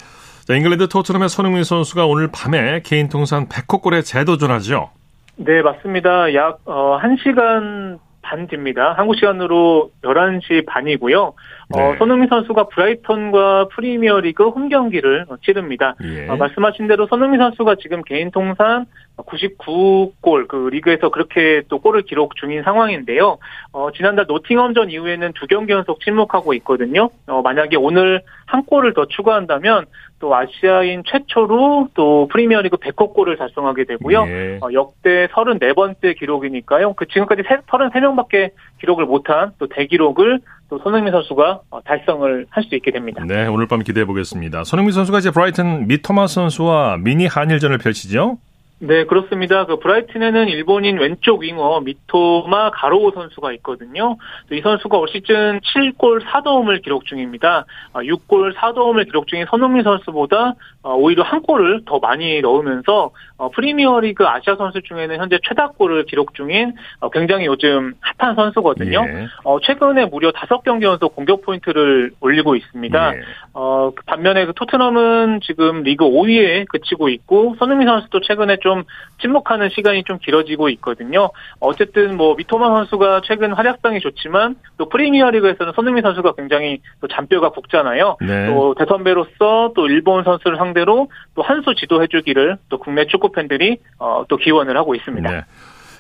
자, 0.47 0.55
잉글랜드 0.55 0.89
토트넘의 0.89 1.29
손흥민 1.29 1.65
선수가 1.65 2.07
오늘 2.07 2.31
밤에 2.33 2.81
개인 2.83 3.11
통산 3.11 3.47
100호 3.47 3.83
골에 3.83 4.01
재도전하죠. 4.01 4.91
네, 5.37 5.63
맞습니다. 5.63 6.33
약 6.35 6.61
어, 6.65 6.99
1시간 7.01 7.99
반 8.23 8.47
뒤입니다. 8.47 8.93
한국 8.93 9.17
시간으로 9.17 9.91
11시 10.03 10.65
반이고요. 10.67 11.35
어, 11.75 11.77
네. 11.77 11.83
어, 11.83 11.97
손흥민 11.99 12.29
선수가 12.29 12.69
브라이턴과 12.69 13.69
프리미어리그 13.69 14.49
홈 14.49 14.69
경기를 14.69 15.27
치릅니다. 15.45 15.95
예. 16.03 16.29
어, 16.29 16.37
말씀하신 16.37 16.87
대로 16.87 17.07
손흥민 17.07 17.41
선수가 17.41 17.77
지금 17.81 18.03
개인 18.03 18.31
통산 18.31 18.87
99골 19.17 20.49
그 20.49 20.69
리그에서 20.73 21.11
그렇게 21.11 21.63
또 21.69 21.79
골을 21.81 22.03
기록 22.03 22.37
중인 22.37 22.63
상황인데요. 22.63 23.39
어, 23.73 23.91
지난달 23.93 24.27
노팅엄전 24.27 24.91
이후에는 24.91 25.33
두 25.35 25.47
경기 25.47 25.73
연속 25.73 26.01
침묵하고 26.01 26.55
있거든요. 26.55 27.11
어, 27.27 27.43
만약에 27.43 27.77
오늘 27.77 28.23
한 28.47 28.65
골을 28.65 28.95
더 28.95 29.07
추가한다면 29.07 29.87
또 30.19 30.35
아시아인 30.35 31.03
최초로 31.07 31.89
또 31.95 32.29
프리미어리그 32.29 32.77
100호 32.79 33.15
골을 33.15 33.37
달성하게 33.37 33.85
되고요. 33.85 34.25
예. 34.27 34.59
어, 34.63 34.73
역대 34.73 35.27
34번째 35.29 36.19
기록이니까요. 36.19 36.95
그 36.95 37.07
지금까지 37.07 37.43
33명밖에 37.43 38.51
기록을 38.81 39.07
못한 39.07 39.53
또 39.59 39.67
대기록을 39.69 40.41
또 40.69 40.79
손흥민 40.79 41.13
선수가 41.13 41.61
어, 41.71 41.81
달성을 41.83 42.47
할 42.51 42.65
수 42.65 42.75
있게 42.75 42.91
됩니다. 42.91 43.23
네, 43.27 43.47
오늘 43.47 43.67
밤 43.67 43.81
기대해 43.83 44.05
보겠습니다. 44.07 44.65
손흥민 44.65 44.93
선수가 44.93 45.19
이제 45.19 45.31
브라이튼 45.31 45.87
미토마 45.87 46.27
선수와 46.27 46.97
미니 46.99 47.27
한일전을 47.27 47.79
펼치죠. 47.79 48.39
네, 48.81 49.05
그렇습니다. 49.05 49.67
그 49.67 49.79
브라이튼에는 49.79 50.49
일본인 50.49 50.99
왼쪽 50.99 51.43
윙어 51.43 51.81
미토마 51.81 52.71
가로우 52.71 53.13
선수가 53.15 53.53
있거든요. 53.55 54.17
이 54.51 54.61
선수가 54.61 54.99
올 54.99 55.09
시즌 55.09 55.61
7골 55.61 56.25
4도움을 56.25 56.83
기록 56.83 57.07
중입니다. 57.07 57.67
6골 57.95 58.57
아, 58.57 58.73
4도움을 58.73 59.07
기록 59.07 59.29
중인 59.29 59.47
손흥민 59.49 59.85
선수보다 59.85 60.55
어, 60.83 60.95
오히려 60.97 61.23
한 61.23 61.41
골을 61.43 61.83
더 61.87 61.99
많이 62.01 62.41
넣으면서 62.41 63.13
어, 63.37 63.49
프리미어리그 63.51 64.27
아시아 64.27 64.57
선수 64.57 64.83
중에는 64.83 65.19
현재 65.19 65.39
최다골을 65.49 66.05
기록 66.07 66.35
중인 66.35 66.75
어, 67.01 67.11
굉장히 67.11 67.47
요즘 67.47 67.95
핫한 68.19 68.35
선수거든요. 68.35 69.05
예. 69.07 69.27
최근에 69.63 70.07
무려 70.07 70.31
5경기 70.33 70.83
연속 70.83 71.15
공격 71.15 71.43
포인트를 71.43 72.11
올리고 72.21 72.57
있습니다. 72.57 73.15
예. 73.15 73.21
그 73.55 74.03
반면에 74.07 74.47
그 74.47 74.53
토트넘은 74.55 75.41
지금 75.43 75.83
리그 75.85 76.05
5위에 76.05 76.67
그치고 76.69 77.09
있고 77.09 77.55
손흥민 77.59 77.89
선수도 77.89 78.21
최근에 78.21 78.59
좀 78.65 78.83
침묵하는 79.21 79.69
시간이 79.69 80.05
좀 80.05 80.19
길어지고 80.19 80.71
있거든요. 80.71 81.29
어쨌든 81.61 82.17
뭐 82.17 82.35
미토마 82.35 82.67
선수가 82.69 83.21
최근 83.25 83.53
활약상이 83.53 84.01
좋지만 84.01 84.57
또 84.79 84.89
프리미어리그에서는 84.89 85.75
손흥민 85.75 86.03
선수가 86.03 86.33
굉장히 86.33 86.81
또 87.03 87.07
잔뼈가 87.09 87.51
굵잖아요. 87.51 88.17
네. 88.23 88.47
또 88.47 88.75
대선배로서 88.75 89.73
또 89.77 89.87
일본 89.87 90.25
선수를 90.25 90.57
상대로 90.57 91.09
또 91.35 91.45
한 91.45 91.63
수 91.63 91.75
지도해주기를 91.75 92.57
또 92.71 92.79
국내 92.79 93.07
축구 93.07 93.31
팬들이 93.33 93.77
어, 93.99 94.25
또 94.29 94.37
기원을 94.39 94.77
하고 94.79 94.95
있습니다. 94.95 95.31
네. 95.31 95.43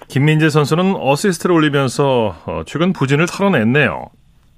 김민재 0.08 0.48
선수는 0.48 0.96
어시스트를 0.98 1.54
올리면서 1.54 2.34
어, 2.46 2.62
최근 2.66 2.92
부진을 2.92 3.26
털어냈네요. 3.26 4.06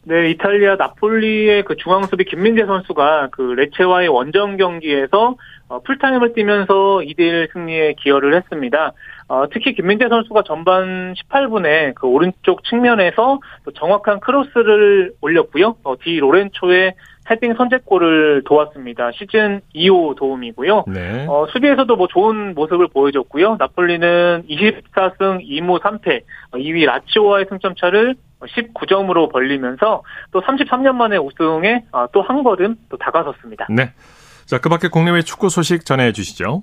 네, 0.08 0.30
이탈리아 0.30 0.76
나폴리의 0.76 1.64
그 1.64 1.74
중앙 1.74 2.04
수비 2.04 2.24
김민재 2.24 2.64
선수가 2.64 3.30
그 3.32 3.42
레체와의 3.42 4.06
원정 4.06 4.56
경기에서 4.56 5.34
어, 5.66 5.80
풀타임을 5.80 6.32
뛰면서 6.32 7.00
2대1 7.00 7.52
승리에 7.52 7.94
기여를 7.94 8.36
했습니다. 8.36 8.92
어, 9.26 9.48
특히 9.52 9.74
김민재 9.74 10.08
선수가 10.08 10.44
전반 10.46 11.12
18분에 11.14 11.96
그 11.96 12.06
오른쪽 12.06 12.62
측면에서 12.62 13.40
정확한 13.74 14.20
크로스를 14.20 15.14
올렸고요. 15.20 15.74
어, 15.82 15.96
디 16.00 16.20
로렌초의 16.20 16.94
헤딩 17.30 17.54
선제골을 17.54 18.42
도왔습니다. 18.44 19.10
시즌 19.12 19.60
2호 19.74 20.16
도움이고요. 20.16 20.84
네. 20.88 21.26
어, 21.28 21.46
수비에서도 21.52 21.96
뭐 21.96 22.06
좋은 22.06 22.54
모습을 22.54 22.88
보여줬고요. 22.88 23.56
나폴리는 23.58 24.44
24승 24.48 25.44
2무 25.44 25.80
3패, 25.80 26.22
2위 26.52 26.86
라치오와의 26.86 27.46
승점 27.48 27.74
차를 27.76 28.14
19점으로 28.40 29.32
벌리면서 29.32 30.02
또 30.30 30.40
33년 30.42 30.94
만에 30.94 31.16
우승에 31.16 31.84
아, 31.92 32.06
또 32.12 32.27
한 32.27 32.42
걸음 32.42 32.76
또 32.88 32.96
다가섰습니다. 32.96 33.66
네. 33.70 33.92
자, 34.44 34.58
그 34.58 34.68
밖에 34.68 34.88
국내외 34.88 35.22
축구 35.22 35.48
소식 35.48 35.84
전해 35.84 36.12
주시죠. 36.12 36.62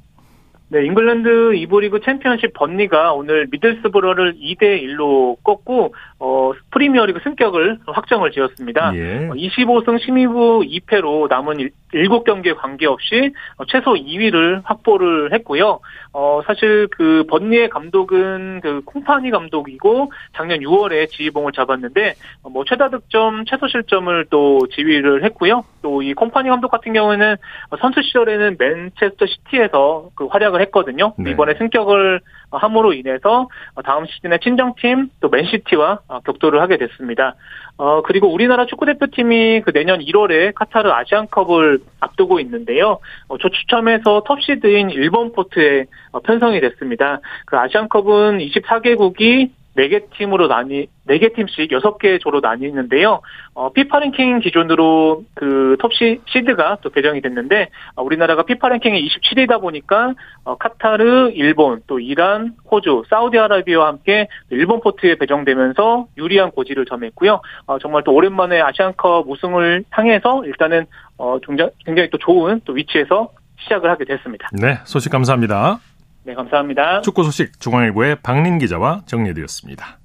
네, 0.70 0.86
잉글랜드 0.86 1.30
2부 1.30 1.82
리그 1.82 2.00
챔피언십 2.04 2.54
번리가 2.54 3.14
오늘 3.14 3.48
미들스브러를 3.52 4.36
2대 4.36 4.82
1로 4.82 5.38
꺾고 5.44 5.94
어 6.26 6.54
프리미어리그 6.72 7.20
승격을 7.22 7.80
확정을 7.86 8.32
지었습니다. 8.32 8.96
예. 8.96 9.30
25승 9.30 10.00
12무 10.00 10.66
2패로 10.86 11.28
남은 11.28 11.70
7경기에 11.94 12.56
관계없이 12.56 13.34
최소 13.68 13.94
2위를 13.94 14.62
확보를 14.64 15.34
했고요. 15.34 15.82
어 16.14 16.42
사실 16.46 16.88
그 16.92 17.26
번니의 17.30 17.70
감독은 17.70 18.62
그 18.62 18.82
콩파니 18.86 19.32
감독이고 19.32 20.14
작년 20.34 20.60
6월에 20.60 21.10
지휘봉을 21.10 21.52
잡았는데 21.52 22.16
뭐 22.50 22.64
최다 22.64 22.90
득점, 22.90 23.44
최소 23.46 23.68
실점을 23.68 24.26
또 24.30 24.66
지휘를 24.72 25.26
했고요. 25.26 25.64
또 25.82 26.04
이 26.04 26.14
콩파니 26.14 26.50
감독 26.50 26.70
같은 26.70 26.94
경우에는 26.94 27.38
선수 27.80 28.02
시절에는 28.02 28.58
맨체스터 28.60 29.26
시티에서 29.26 30.10
그 30.16 30.26
활약을 30.26 30.62
했거든요. 30.62 31.14
네. 31.18 31.32
이번에 31.32 31.56
승격을 31.56 32.20
함으로 32.58 32.94
인해서 32.94 33.48
다음 33.84 34.06
시즌에 34.06 34.40
친정팀 34.40 35.10
또 35.20 35.30
맨시티와 35.30 36.00
격돌을 36.26 36.62
하게 36.62 36.78
됐습니다. 36.78 37.36
어, 37.78 38.02
그리고 38.04 38.32
우리나라 38.32 38.66
축구대표팀이 38.66 39.62
그 39.62 39.74
내년 39.74 40.00
1월에 40.00 40.54
카타르 40.54 40.92
아시안컵을 40.92 41.80
앞두고 42.00 42.40
있는데요. 42.42 43.00
어, 43.28 43.38
저 43.40 43.50
추첨해서 43.50 44.24
톱시드인 44.26 44.92
1번 44.92 45.32
포트에 45.32 45.86
어, 46.12 46.20
편성이 46.20 46.62
됐습니다. 46.62 47.20
그 47.46 47.58
아시안컵은 47.58 48.40
24개국이 48.40 49.50
4개 49.78 50.10
팀으로 50.12 50.48
나뉘, 50.48 50.88
4개 51.08 51.36
팀씩 51.36 51.72
6개 51.72 52.20
조로 52.22 52.40
나뉘는데요. 52.42 53.22
어, 53.54 53.72
피파 53.72 54.00
랭킹 54.00 54.40
기준으로 54.40 55.24
그 55.34 55.78
톱시, 55.80 56.22
시드가 56.28 56.78
또 56.82 56.90
배정이 56.90 57.22
됐는데, 57.22 57.70
어, 57.96 58.04
우리나라가 58.04 58.44
피파 58.44 58.70
랭킹이 58.70 59.08
27위다 59.08 59.62
보니까, 59.62 60.14
어, 60.44 60.58
카타르, 60.58 61.32
일본, 61.34 61.82
또 61.88 62.00
이란, 62.00 62.54
호주, 62.70 63.04
사우디아라비아와 63.10 63.88
함께 63.88 64.28
1번 64.50 64.80
포트에 64.82 65.16
배정되면서 65.16 66.08
유리한 66.18 66.52
고지를 66.52 66.86
점했고요. 66.86 67.42
어, 67.66 67.80
정말 67.80 68.04
또 68.04 68.14
오랜만에 68.14 68.62
아시안컵 68.62 69.28
우승을 69.28 69.86
향해서 69.90 70.46
일단은, 70.46 70.86
어, 71.18 71.38
굉장히 71.40 72.10
또 72.10 72.18
좋은 72.18 72.62
또 72.66 72.74
위치에서 72.74 73.30
시작을 73.64 73.90
하게 73.90 74.06
됐습니다. 74.06 74.50
네, 74.54 74.80
소식 74.84 75.12
감사합니다. 75.12 75.80
네, 76.26 76.34
감사합니다. 76.36 77.02
축구 77.02 77.24
소식 77.24 77.60
중앙일보의 77.60 78.18
박린 78.24 78.58
기자와 78.58 79.02
정리해드렸습니다. 79.06 80.00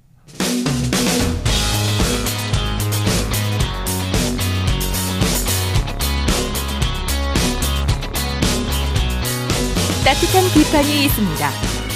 따뜻한 10.05 10.43
비판이 10.53 11.05
있습니다. 11.05 11.49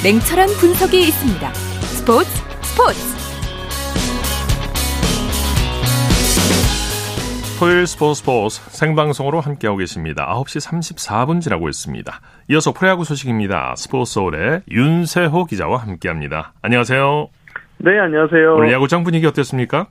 냉철한 0.03 0.47
분석이 0.59 0.99
있습니다. 0.99 1.53
스포츠 1.53 2.29
스포츠 2.61 3.12
토요일 7.63 7.87
스포츠 7.87 8.19
스포츠 8.19 8.59
생방송으로 8.71 9.39
함께하고 9.39 9.77
계십니다. 9.77 10.27
9시 10.35 10.59
34분 10.69 11.39
지나고 11.39 11.69
있습니다. 11.69 12.11
이어서 12.49 12.73
프레야구 12.73 13.05
소식입니다. 13.05 13.75
스포츠 13.77 14.15
서울의 14.15 14.63
윤세호 14.69 15.45
기자와 15.45 15.77
함께합니다. 15.77 16.51
안녕하세요. 16.61 17.29
네, 17.77 17.97
안녕하세요. 17.99 18.55
오늘 18.55 18.69
야구장 18.73 19.05
분위기 19.05 19.25
어땠습니까? 19.27 19.87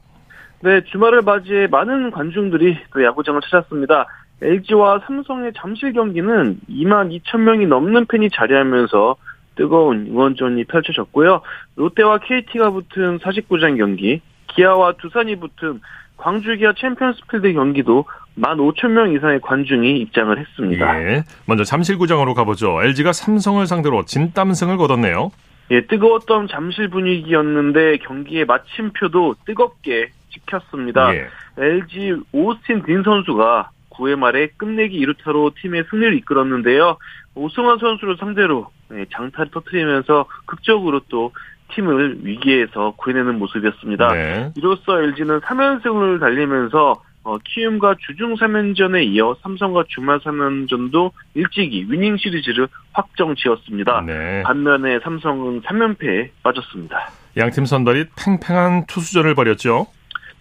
네, 0.60 0.84
주말을 0.84 1.22
맞이해 1.22 1.68
많은 1.68 2.10
관중들이 2.10 2.76
또 2.92 3.02
야구장을 3.02 3.40
찾았습니다. 3.40 4.06
LG와 4.42 5.00
삼성의 5.06 5.52
잠실 5.56 5.94
경기는 5.94 6.58
2만 6.68 7.22
2천 7.22 7.38
명이 7.38 7.64
넘는 7.68 8.04
팬이 8.04 8.28
자리하면서 8.34 9.16
뜨거운 9.54 10.08
응원전이 10.10 10.64
펼쳐졌고요. 10.64 11.40
롯데와 11.76 12.18
KT가 12.18 12.68
붙은 12.68 13.20
49장 13.20 13.78
경기, 13.78 14.20
기아와 14.48 14.92
두산이 15.00 15.36
붙은 15.36 15.80
광주 16.22 16.56
기아 16.56 16.72
챔피언스필드 16.72 17.52
경기도 17.52 18.04
1만 18.38 18.56
5천 18.56 18.90
명 18.90 19.12
이상의 19.12 19.40
관중이 19.40 19.98
입장을 19.98 20.38
했습니다. 20.38 21.02
예. 21.02 21.24
먼저 21.46 21.64
잠실구장으로 21.64 22.34
가보죠. 22.34 22.80
LG가 22.80 23.12
삼성을 23.12 23.66
상대로 23.66 24.04
진땀승을 24.04 24.76
거뒀네요. 24.76 25.32
예, 25.72 25.84
뜨거웠던 25.86 26.46
잠실 26.46 26.88
분위기였는데 26.88 27.98
경기의 27.98 28.44
마침표도 28.44 29.34
뜨겁게 29.44 30.10
찍혔습니다. 30.30 31.12
예. 31.16 31.26
LG 31.58 32.22
오스틴 32.30 32.84
딘 32.84 33.02
선수가 33.02 33.70
9회 33.90 34.16
말에 34.16 34.46
끝내기 34.56 35.04
2루타로 35.04 35.54
팀의 35.60 35.84
승리를 35.90 36.14
이끌었는데요. 36.18 36.98
오승환 37.34 37.78
선수를 37.78 38.16
상대로 38.18 38.68
네, 38.88 39.06
장타를 39.12 39.50
터트리면서 39.50 40.26
극적으로 40.46 41.00
또 41.08 41.32
팀을 41.74 42.18
위기에서 42.22 42.94
구해내는 42.96 43.38
모습이었습니다. 43.38 44.12
네. 44.12 44.52
이로써 44.56 45.00
LG는 45.00 45.40
3연승을 45.40 46.20
달리면서 46.20 47.02
어, 47.24 47.38
키움과 47.38 47.94
주중 48.04 48.34
3연전에 48.34 49.04
이어 49.06 49.36
삼성과 49.42 49.84
주말 49.88 50.18
3연전도 50.20 51.12
일찍이 51.34 51.86
위닝 51.88 52.16
시리즈를 52.16 52.66
확정 52.92 53.34
지었습니다. 53.36 54.02
네. 54.06 54.42
반면에 54.42 54.98
삼성은 55.00 55.62
3연패에 55.62 56.30
빠졌습니다. 56.42 57.10
양팀 57.36 57.64
선발이 57.64 58.06
팽팽한 58.16 58.86
투수전을 58.86 59.34
벌였죠. 59.34 59.86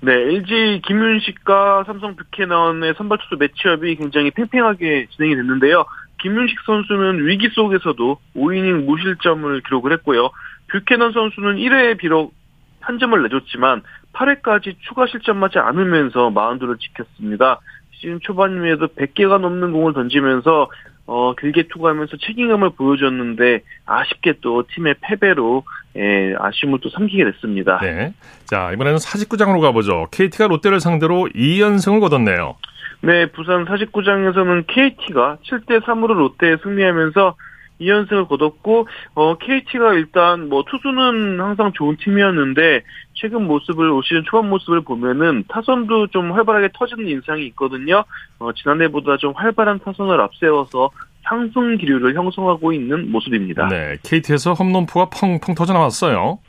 네, 0.04 0.14
LG 0.14 0.82
김윤식과 0.84 1.84
삼성 1.86 2.16
뷰캐넌의 2.16 2.96
선발 2.98 3.20
투수 3.20 3.36
매치업이 3.40 3.98
굉장히 3.98 4.32
팽팽하게 4.32 5.06
진행이 5.12 5.36
됐는데요. 5.36 5.86
김윤식 6.22 6.58
선수는 6.66 7.28
위기 7.28 7.50
속에서도 7.50 8.18
5이닝 8.36 8.86
무실점을 8.86 9.62
기록을 9.62 9.94
했고요. 9.94 10.32
뷰캐넌 10.72 11.12
선수는 11.12 11.56
1회에 11.58 11.98
비록 11.98 12.34
한 12.80 13.00
점을 13.00 13.22
내줬지만 13.22 13.84
8회까지 14.14 14.76
추가 14.82 15.06
실점하지 15.08 15.60
않으면서 15.60 16.30
마운드를 16.30 16.78
지켰습니다. 16.78 17.60
시즌 17.92 18.20
초반에도 18.22 18.88
100개가 18.88 19.40
넘는 19.40 19.72
공을 19.72 19.94
던지면서 19.94 20.70
어, 21.06 21.36
길게 21.36 21.68
투구하면서 21.68 22.18
책임감을 22.18 22.72
보여줬는데 22.72 23.62
아쉽게 23.86 24.36
또 24.42 24.64
팀의 24.74 24.96
패배로 25.02 25.64
예, 25.98 26.36
아쉬움을 26.40 26.80
또 26.82 26.90
삼키게 26.90 27.26
됐습니다. 27.26 27.80
네. 27.82 28.14
자, 28.46 28.72
이번에는 28.72 28.98
사직구장으로 28.98 29.60
가보죠. 29.60 30.08
KT가 30.12 30.48
롯데를 30.48 30.80
상대로 30.80 31.28
2연승을 31.36 32.00
거뒀네요. 32.00 32.56
네, 33.02 33.26
부산 33.26 33.66
49장에서는 33.66 34.66
KT가 34.68 35.38
7대 35.44 35.82
3으로 35.82 36.14
롯데에 36.14 36.58
승리하면서 36.64 37.36
2연승을 37.82 38.28
거뒀고 38.28 38.88
어, 39.16 39.38
KT가 39.38 39.94
일단 39.94 40.48
뭐 40.50 40.64
투수는 40.64 41.40
항상 41.40 41.72
좋은 41.74 41.98
팀이었는데 41.98 42.82
최근 43.14 43.46
모습을 43.48 43.90
올 43.90 44.02
시즌 44.04 44.24
초반 44.24 44.50
모습을 44.50 44.82
보면은 44.82 45.44
타선도 45.50 46.08
좀 46.08 46.32
활발하게 46.32 46.70
터지는 46.74 47.08
인상이 47.08 47.46
있거든요. 47.48 48.04
어, 48.40 48.52
지난해보다 48.54 49.18
좀 49.18 49.34
활발한 49.36 49.80
타선을 49.80 50.20
앞세워서 50.22 50.90
상승 51.24 51.78
기류를 51.78 52.16
형성하고 52.16 52.74
있는 52.74 53.12
모습입니다. 53.12 53.68
네. 53.68 53.98
KT에서 54.04 54.54
홈런포가 54.54 55.10
펑펑 55.10 55.56
터져 55.56 55.74
나왔어요. 55.74 56.40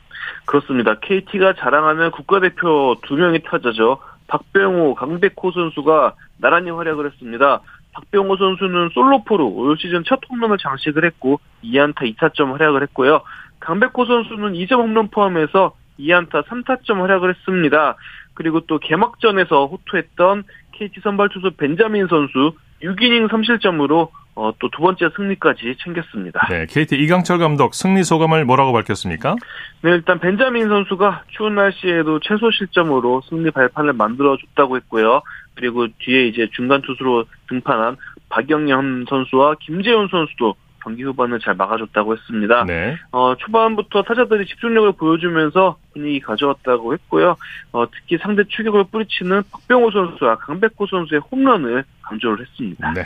그렇습니다. 0.45 0.95
KT가 0.99 1.53
자랑하는 1.53 2.11
국가대표 2.11 2.95
두 3.03 3.15
명의 3.15 3.41
타자죠. 3.43 3.99
박병호, 4.27 4.95
강백호 4.95 5.51
선수가 5.53 6.15
나란히 6.37 6.71
활약을 6.71 7.05
했습니다. 7.11 7.61
박병호 7.93 8.37
선수는 8.37 8.89
솔로포로 8.93 9.47
올 9.47 9.77
시즌 9.77 10.03
첫 10.03 10.19
홈런을 10.29 10.57
장식을 10.57 11.05
했고 11.05 11.39
2안타 11.63 12.01
2타점 12.15 12.51
활약을 12.51 12.81
했고요. 12.83 13.21
강백호 13.59 14.05
선수는 14.05 14.53
2점 14.53 14.79
홈런 14.79 15.09
포함해서 15.09 15.73
2안타 15.99 16.45
3타점 16.45 16.99
활약을 16.99 17.35
했습니다. 17.35 17.95
그리고 18.33 18.61
또 18.61 18.79
개막전에서 18.79 19.67
호투했던 19.67 20.43
KT 20.73 21.01
선발 21.01 21.29
투수 21.29 21.51
벤자민 21.51 22.07
선수 22.07 22.53
6이닝 22.81 23.29
3실점으로 23.29 24.09
어, 24.35 24.51
또 24.59 24.69
두 24.69 24.81
번째 24.81 25.09
승리까지 25.15 25.75
챙겼습니다. 25.83 26.47
네. 26.49 26.65
KT 26.65 26.95
이강철 26.95 27.37
감독 27.37 27.75
승리 27.75 28.03
소감을 28.03 28.43
뭐라고 28.45 28.73
밝혔습니까? 28.73 29.35
네, 29.81 29.91
일단 29.91 30.19
벤자민 30.19 30.67
선수가 30.67 31.23
추운 31.27 31.55
날씨에도 31.55 32.19
최소 32.19 32.49
실점으로 32.49 33.21
승리 33.29 33.51
발판을 33.51 33.93
만들어줬다고 33.93 34.77
했고요. 34.77 35.21
그리고 35.55 35.87
뒤에 35.99 36.27
이제 36.27 36.47
중간 36.53 36.81
투수로 36.81 37.25
등판한 37.49 37.97
박영현 38.29 39.05
선수와 39.07 39.55
김재훈 39.59 40.07
선수도 40.09 40.55
경기 40.83 41.03
후반을 41.03 41.39
잘 41.39 41.53
막아줬다고 41.53 42.13
했습니다. 42.13 42.65
네. 42.65 42.97
어, 43.11 43.35
초반부터 43.35 44.01
타자들이 44.01 44.45
집중력을 44.47 44.91
보여주면서 44.93 45.77
분위기 45.93 46.19
가져왔다고 46.19 46.93
했고요. 46.93 47.37
어, 47.71 47.85
특히 47.89 48.17
상대 48.17 48.43
추격을 48.43 48.85
뿌리치는 48.91 49.43
박병호 49.51 49.91
선수와 49.91 50.37
강백호 50.39 50.87
선수의 50.89 51.21
홈런을 51.31 51.85
강조를 52.01 52.41
했습니다. 52.45 52.91
네. 52.93 53.05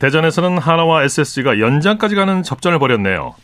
대전에서는 0.00 0.58
하나와 0.58 1.04
SSG가 1.04 1.60
연장까지 1.60 2.16
가는 2.16 2.42
접전을 2.42 2.78
벌였네요. 2.78 3.34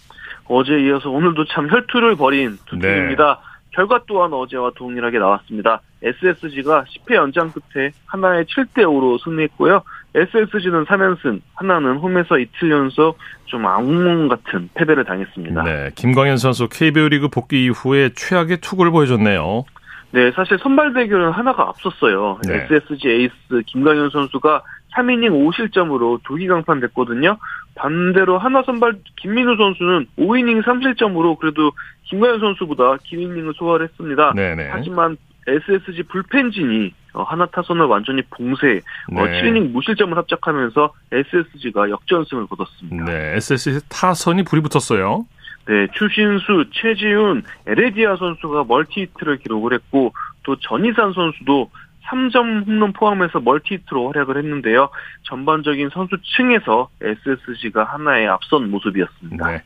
어제 0.48 0.80
이어서 0.80 1.10
오늘도 1.10 1.44
참 1.46 1.68
혈투를 1.70 2.16
벌인 2.16 2.58
두 2.66 2.76
네. 2.76 2.94
팀입니다. 2.94 3.40
결과 3.70 4.00
또한 4.06 4.32
어제와 4.32 4.70
동일하게 4.74 5.18
나왔습니다. 5.18 5.82
SSG가 6.02 6.84
10회 6.84 7.14
연장 7.16 7.52
끝에 7.52 7.90
하나의 8.06 8.46
7대5로 8.46 9.22
승리했고요. 9.22 9.82
SSG는 10.14 10.86
3연승, 10.86 11.42
하나는 11.54 11.96
홈에서 11.98 12.38
이틀 12.38 12.70
연속 12.70 13.18
좀 13.44 13.66
악몽 13.66 14.28
같은 14.28 14.70
패배를 14.74 15.04
당했습니다. 15.04 15.62
네. 15.62 15.76
네. 15.84 15.90
김광현 15.94 16.38
선수 16.38 16.68
KBO 16.70 17.08
리그 17.08 17.28
복귀 17.28 17.66
이후에 17.66 18.10
최악의 18.14 18.58
투구를 18.62 18.92
보여줬네요. 18.92 19.64
네, 20.12 20.30
사실 20.32 20.58
선발 20.58 20.94
대결은 20.94 21.32
하나가 21.32 21.68
앞섰어요. 21.68 22.38
네. 22.46 22.66
SSG 22.70 23.08
에이스 23.08 23.62
김광현 23.66 24.10
선수가 24.10 24.62
3이닝 24.94 25.30
5실점으로 25.30 26.22
두기 26.24 26.46
강판됐거든요. 26.46 27.36
반대로 27.74 28.38
하나 28.38 28.62
선발 28.62 28.94
김민우 29.16 29.56
선수는 29.56 30.06
5이닝 30.18 30.62
3실점으로 30.64 31.38
그래도 31.38 31.72
김광현 32.04 32.40
선수보다 32.40 32.96
긴 33.04 33.20
이닝을 33.20 33.52
소화를 33.56 33.88
했습니다. 33.88 34.32
네네. 34.34 34.68
하지만 34.70 35.16
SSG 35.46 36.04
불펜진이 36.04 36.92
어, 37.12 37.22
하나 37.22 37.46
타선을 37.46 37.86
완전히 37.86 38.22
봉쇄, 38.30 38.80
어, 39.14 39.24
네. 39.24 39.42
7이닝 39.42 39.70
무실점을 39.70 40.16
합작하면서 40.16 40.92
SSG가 41.12 41.88
역전승을 41.90 42.46
거뒀습니다. 42.46 43.04
네. 43.04 43.36
SSG 43.36 43.80
타선이 43.88 44.44
불이 44.44 44.62
붙었어요. 44.62 45.24
네, 45.66 45.88
추신수, 45.94 46.66
최지훈, 46.72 47.42
에레디아 47.66 48.16
선수가 48.16 48.64
멀티히트를 48.64 49.38
기록을 49.38 49.72
했고 49.74 50.12
또 50.44 50.56
전희산 50.56 51.12
선수도 51.12 51.70
3점 52.04 52.66
홈런 52.66 52.92
포함해서 52.92 53.40
멀티히트로 53.40 54.12
활약을 54.12 54.36
했는데요. 54.36 54.88
전반적인 55.24 55.90
선수층에서 55.92 56.88
SSG가 57.02 57.82
하나의 57.82 58.28
앞선 58.28 58.70
모습이었습니다. 58.70 59.50
네. 59.50 59.62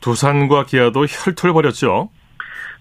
두산과 0.00 0.64
기아도 0.64 1.06
혈투를 1.06 1.54
벌였죠. 1.54 2.10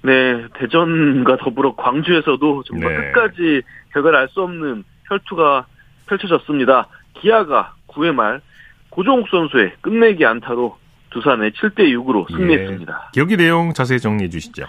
네, 0.02 0.46
대전과 0.56 1.38
더불어 1.38 1.76
광주에서도 1.76 2.64
정말 2.64 2.90
네. 2.90 3.12
끝까지 3.12 3.62
결과를 3.94 4.20
알 4.20 4.28
수 4.28 4.42
없는 4.42 4.84
혈투가 5.08 5.66
펼쳐졌습니다. 6.08 6.88
기아가 7.14 7.74
9회 7.88 8.14
말 8.14 8.42
고종욱 8.90 9.30
선수의 9.30 9.72
끝내기 9.80 10.26
안타로 10.26 10.78
두산의 11.14 11.52
7대 11.52 11.80
6으로 11.94 12.28
승리했습니다. 12.36 13.12
경기 13.14 13.38
내용 13.38 13.74
자세히 13.74 14.00
정리해 14.00 14.30
주시죠. 14.30 14.66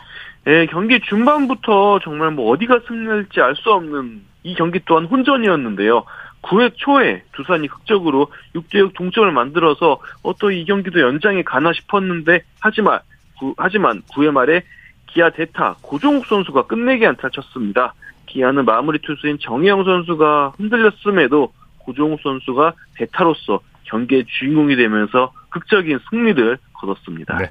예, 0.47 0.67
경기 0.67 1.01
중반부터 1.01 2.01
정말 2.03 2.31
뭐 2.31 2.53
어디가 2.53 2.81
승리할지 2.87 3.41
알 3.41 3.57
수 3.57 3.73
없는 3.73 4.23
이 4.43 4.55
경기 4.55 4.79
또한 4.85 5.07
혼전이었는데요. 5.07 6.05
9회 6.43 6.73
초에 6.77 7.23
두산이 7.33 7.69
극적으로 7.69 8.29
6대6 8.55 8.93
동점을 8.95 9.33
만들어서 9.33 9.99
어또 10.23 10.51
이 10.51 10.67
경기도 10.67 11.01
연장에 11.01 11.43
가나 11.43 11.73
싶었는데 11.73 12.43
하지만 12.61 13.01
구, 13.39 13.55
하지만 13.57 14.03
9회 14.13 14.31
말에 14.31 14.63
기아 15.07 15.31
대타 15.31 15.77
고종욱 15.81 16.27
선수가 16.27 16.67
끝내기 16.67 17.07
안타를 17.07 17.31
쳤습니다. 17.31 17.95
기아는 18.27 18.67
마무리 18.67 18.99
투수인 18.99 19.39
정혜영 19.41 19.85
선수가 19.85 20.55
흔들렸음에도 20.59 21.53
고종욱 21.79 22.21
선수가 22.23 22.75
대타로서 22.97 23.61
경기의 23.85 24.25
주인공이 24.27 24.77
되면서 24.77 25.33
극적인 25.55 26.01
승리를 26.11 26.59
거뒀습니다. 26.73 27.38
네. 27.38 27.51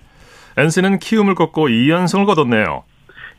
NC는 0.58 1.00
키움을 1.00 1.36
꺾고 1.36 1.68
2연승을 1.70 2.26
거뒀네요. 2.26 2.84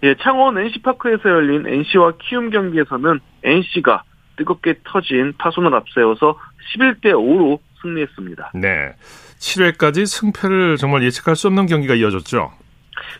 예, 0.02 0.14
창원 0.20 0.58
NC파크에서 0.58 1.28
열린 1.28 1.66
NC와 1.66 2.14
키움 2.20 2.50
경기에서는 2.50 3.20
NC가 3.44 4.02
뜨겁게 4.36 4.76
터진 4.84 5.34
타선을 5.38 5.74
앞세워서 5.74 6.38
11대 6.76 7.12
5로 7.12 7.58
승리했습니다. 7.82 8.52
네. 8.54 8.94
7회까지 9.38 10.06
승패를 10.06 10.76
정말 10.78 11.02
예측할 11.04 11.36
수 11.36 11.46
없는 11.46 11.66
경기가 11.66 11.94
이어졌죠. 11.94 12.50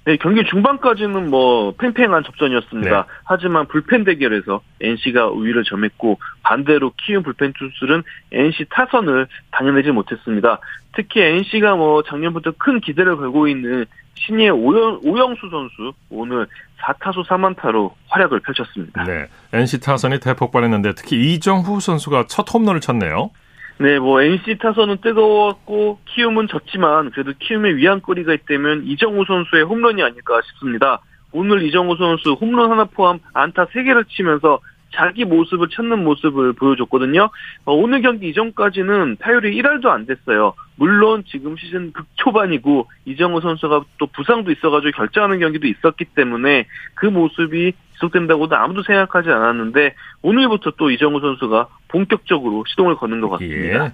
네, 0.05 0.17
경기 0.17 0.45
중반까지는 0.45 1.31
뭐 1.31 1.75
팽팽한 1.79 2.25
접전이었습니다. 2.25 2.91
네. 2.91 3.03
하지만 3.25 3.67
불펜 3.67 4.05
대결에서 4.05 4.61
NC가 4.81 5.29
우위를 5.29 5.65
점했고 5.65 6.19
반대로 6.43 6.93
키움 6.97 7.23
불펜 7.23 7.53
투수는 7.53 8.03
NC 8.33 8.67
타선을 8.71 9.27
당해내지 9.51 9.91
못했습니다. 9.91 10.61
특히 10.95 11.21
NC가 11.21 11.77
뭐 11.77 12.03
작년부터 12.03 12.53
큰 12.59 12.81
기대를 12.81 13.17
걸고 13.17 13.49
있는 13.49 13.87
신예 14.15 14.49
오영, 14.49 15.01
오영 15.03 15.35
수 15.37 15.49
선수 15.51 15.93
오늘 16.11 16.47
4타수 16.81 17.27
3안타로 17.27 17.93
활약을 18.09 18.41
펼쳤습니다. 18.41 19.05
네. 19.05 19.27
NC 19.53 19.81
타선이 19.81 20.21
대폭발했는데 20.21 20.95
특히 20.95 21.35
이정후 21.35 21.81
선수가 21.81 22.27
첫 22.29 22.53
홈런을 22.53 22.81
쳤네요. 22.81 23.31
네, 23.79 23.99
뭐 23.99 24.23
NC 24.23 24.59
타선은 24.59 24.99
뜨거웠고 24.99 25.99
키움은 26.05 26.47
졌지만 26.47 27.11
그래도 27.11 27.33
키움의 27.39 27.77
위안거리가 27.77 28.33
있다면 28.33 28.85
이정우 28.87 29.25
선수의 29.25 29.65
홈런이 29.65 30.01
아닐까 30.03 30.41
싶습니다. 30.47 31.01
오늘 31.33 31.63
이정우 31.65 31.97
선수 31.97 32.35
홈런 32.35 32.71
하나 32.71 32.85
포함 32.85 33.19
안타 33.33 33.67
3개를 33.67 34.09
치면서 34.09 34.61
자기 34.95 35.25
모습을 35.25 35.69
찾는 35.71 36.05
모습을 36.05 36.53
보여줬거든요. 36.53 37.29
어, 37.65 37.75
오늘 37.75 38.01
경기 38.01 38.29
이전까지는 38.29 39.17
타율이 39.19 39.61
1할도 39.61 39.87
안 39.87 40.07
됐어요. 40.07 40.55
물론 40.77 41.25
지금 41.27 41.57
시즌 41.57 41.93
극초반이고 41.93 42.89
이정우 43.05 43.41
선수가 43.41 43.85
또 43.99 44.07
부상도 44.07 44.53
있어가지고 44.53 44.93
결정하는 44.97 45.41
경기도 45.41 45.67
있었기 45.67 46.05
때문에 46.15 46.67
그 46.95 47.07
모습이 47.07 47.73
지속된다고도 47.95 48.57
아무도 48.57 48.83
생각하지 48.83 49.31
않았는데 49.31 49.95
오늘부터 50.23 50.73
또 50.77 50.91
이정우 50.91 51.21
선수가 51.21 51.69
본격적으로 51.95 52.65
시동을 52.67 52.97
거는 52.97 53.21
것 53.21 53.31
같습니다. 53.31 53.87
예. 53.87 53.93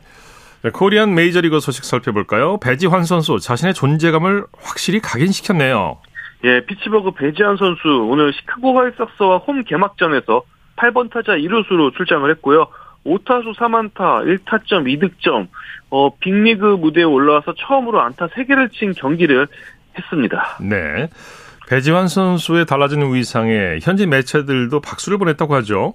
자, 0.63 0.71
코리안 0.73 1.15
메이저리그 1.15 1.61
소식 1.61 1.85
살펴볼까요? 1.85 2.59
배지환 2.59 3.05
선수 3.05 3.39
자신의 3.39 3.75
존재감을 3.75 4.47
확실히 4.59 5.01
각인시켰네요. 5.01 5.99
예, 6.45 6.65
피츠버그 6.65 7.13
배지한 7.13 7.59
선수 7.59 7.89
오늘 8.11 8.33
시카고 8.33 8.79
화이삭스와 8.79 9.39
홈 9.39 9.63
개막전에서 9.65 10.43
8번 10.77 11.11
타자 11.11 11.33
2루수로 11.33 11.95
출장을 11.95 12.29
했고요. 12.31 12.69
5타수 13.05 13.55
3안타, 13.57 14.25
1타점, 14.25 14.87
2득점, 14.87 15.49
어, 15.91 16.17
빅리그 16.19 16.65
무대에 16.65 17.05
올라와서 17.05 17.55
처음으로 17.59 18.01
안타 18.01 18.29
3개를 18.29 18.73
친 18.73 18.93
경기를 18.93 19.47
했습니다. 19.99 20.59
네. 20.61 21.09
배지환 21.69 22.09
선수의 22.09 22.67
달라진 22.67 23.13
위상에 23.13 23.79
현지 23.83 24.07
매체들도 24.07 24.81
박수를 24.81 25.19
보냈다고 25.19 25.55
하죠. 25.57 25.95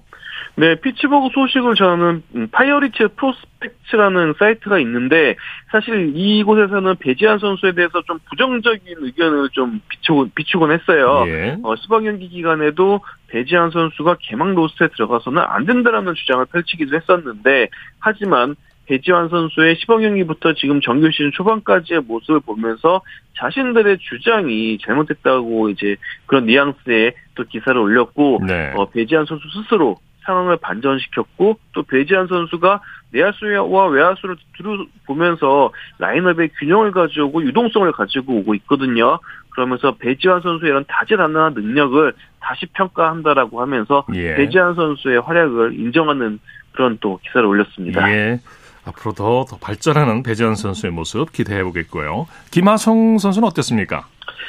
네, 0.56 0.74
피츠버그 0.76 1.28
소식을 1.34 1.74
전하는 1.74 2.22
음, 2.34 2.48
파이어리츠 2.50 3.08
프로스펙츠라는 3.16 4.34
사이트가 4.38 4.78
있는데 4.80 5.36
사실 5.70 6.12
이곳에서는 6.14 6.96
배지환 6.96 7.38
선수에 7.38 7.72
대해서 7.72 8.02
좀 8.02 8.18
부정적인 8.30 8.96
의견을 8.98 9.50
좀 9.50 9.80
비추곤, 9.88 10.32
비추곤 10.34 10.72
했어요. 10.72 11.24
예. 11.26 11.56
어, 11.62 11.76
시범 11.76 12.04
경기 12.04 12.28
기간에도 12.28 13.00
배지환 13.28 13.70
선수가 13.70 14.16
개막 14.20 14.54
로스터에 14.54 14.88
들어가서는 14.88 15.42
안 15.42 15.66
된다라는 15.66 16.14
주장을 16.14 16.44
펼치기도 16.46 16.96
했었는데 16.96 17.68
하지만 17.98 18.56
배지환 18.86 19.28
선수의 19.28 19.76
시범 19.76 20.00
경기부터 20.00 20.54
지금 20.54 20.80
정규 20.80 21.10
시즌 21.10 21.32
초반까지의 21.32 22.02
모습을 22.06 22.40
보면서 22.40 23.02
자신들의 23.36 23.98
주장이 23.98 24.78
잘못됐다고 24.78 25.70
이제 25.70 25.96
그런 26.26 26.46
뉘앙스의 26.46 27.12
또 27.34 27.44
기사를 27.44 27.78
올렸고 27.78 28.40
네. 28.46 28.72
어, 28.74 28.88
배지한 28.88 29.26
선수 29.26 29.44
스스로 29.50 29.96
상황을 30.26 30.58
반전시켰고 30.58 31.58
또 31.72 31.82
배지한 31.84 32.26
선수가 32.26 32.80
내야수와 33.12 33.86
외야수를 33.86 34.36
두루 34.56 34.86
보면서 35.06 35.70
라인업의 35.98 36.50
균형을 36.58 36.90
가져오고 36.90 37.44
유동성을 37.44 37.90
가지고 37.92 38.38
오고 38.38 38.54
있거든요. 38.56 39.18
그러면서 39.50 39.94
배지환 39.96 40.42
선수의 40.42 40.70
이런 40.70 40.84
다재다능한 40.86 41.54
능력을 41.54 42.12
다시 42.40 42.66
평가한다라고 42.66 43.62
하면서 43.62 44.04
예. 44.14 44.34
배지환 44.34 44.74
선수의 44.74 45.20
활약을 45.20 45.78
인정하는 45.78 46.38
그런 46.72 46.98
또 47.00 47.18
기사를 47.24 47.46
올렸습니다. 47.46 48.10
예. 48.12 48.40
앞으로 48.84 49.12
더, 49.14 49.44
더 49.48 49.56
발전하는 49.58 50.22
배지환 50.22 50.54
선수의 50.54 50.92
모습 50.92 51.32
기대해 51.32 51.64
보겠고요. 51.64 52.26
김하성 52.50 53.18
선수는 53.18 53.48
어땠습니까? 53.48 54.06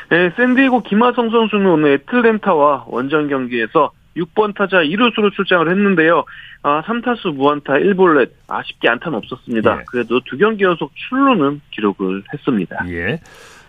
네, 0.10 0.32
샌디에고 0.36 0.84
김하성 0.84 1.32
선수는 1.32 1.66
오늘 1.66 1.94
애틀랜타와 1.94 2.86
원정 2.88 3.30
경기에서 3.30 3.92
6번 4.17 4.56
타자 4.56 4.77
2루수로 4.77 5.34
출장을 5.34 5.69
했는데요. 5.69 6.25
아, 6.63 6.82
3타수 6.84 7.34
무안타 7.36 7.73
1볼넷 7.73 8.32
아쉽게 8.47 8.89
안타는 8.89 9.17
없었습니다. 9.19 9.80
예. 9.80 9.84
그래도 9.88 10.19
두 10.25 10.38
경기 10.38 10.63
연속 10.63 10.91
출루는 10.95 11.62
기록을 11.71 12.23
했습니다. 12.34 12.86
예. 12.89 13.19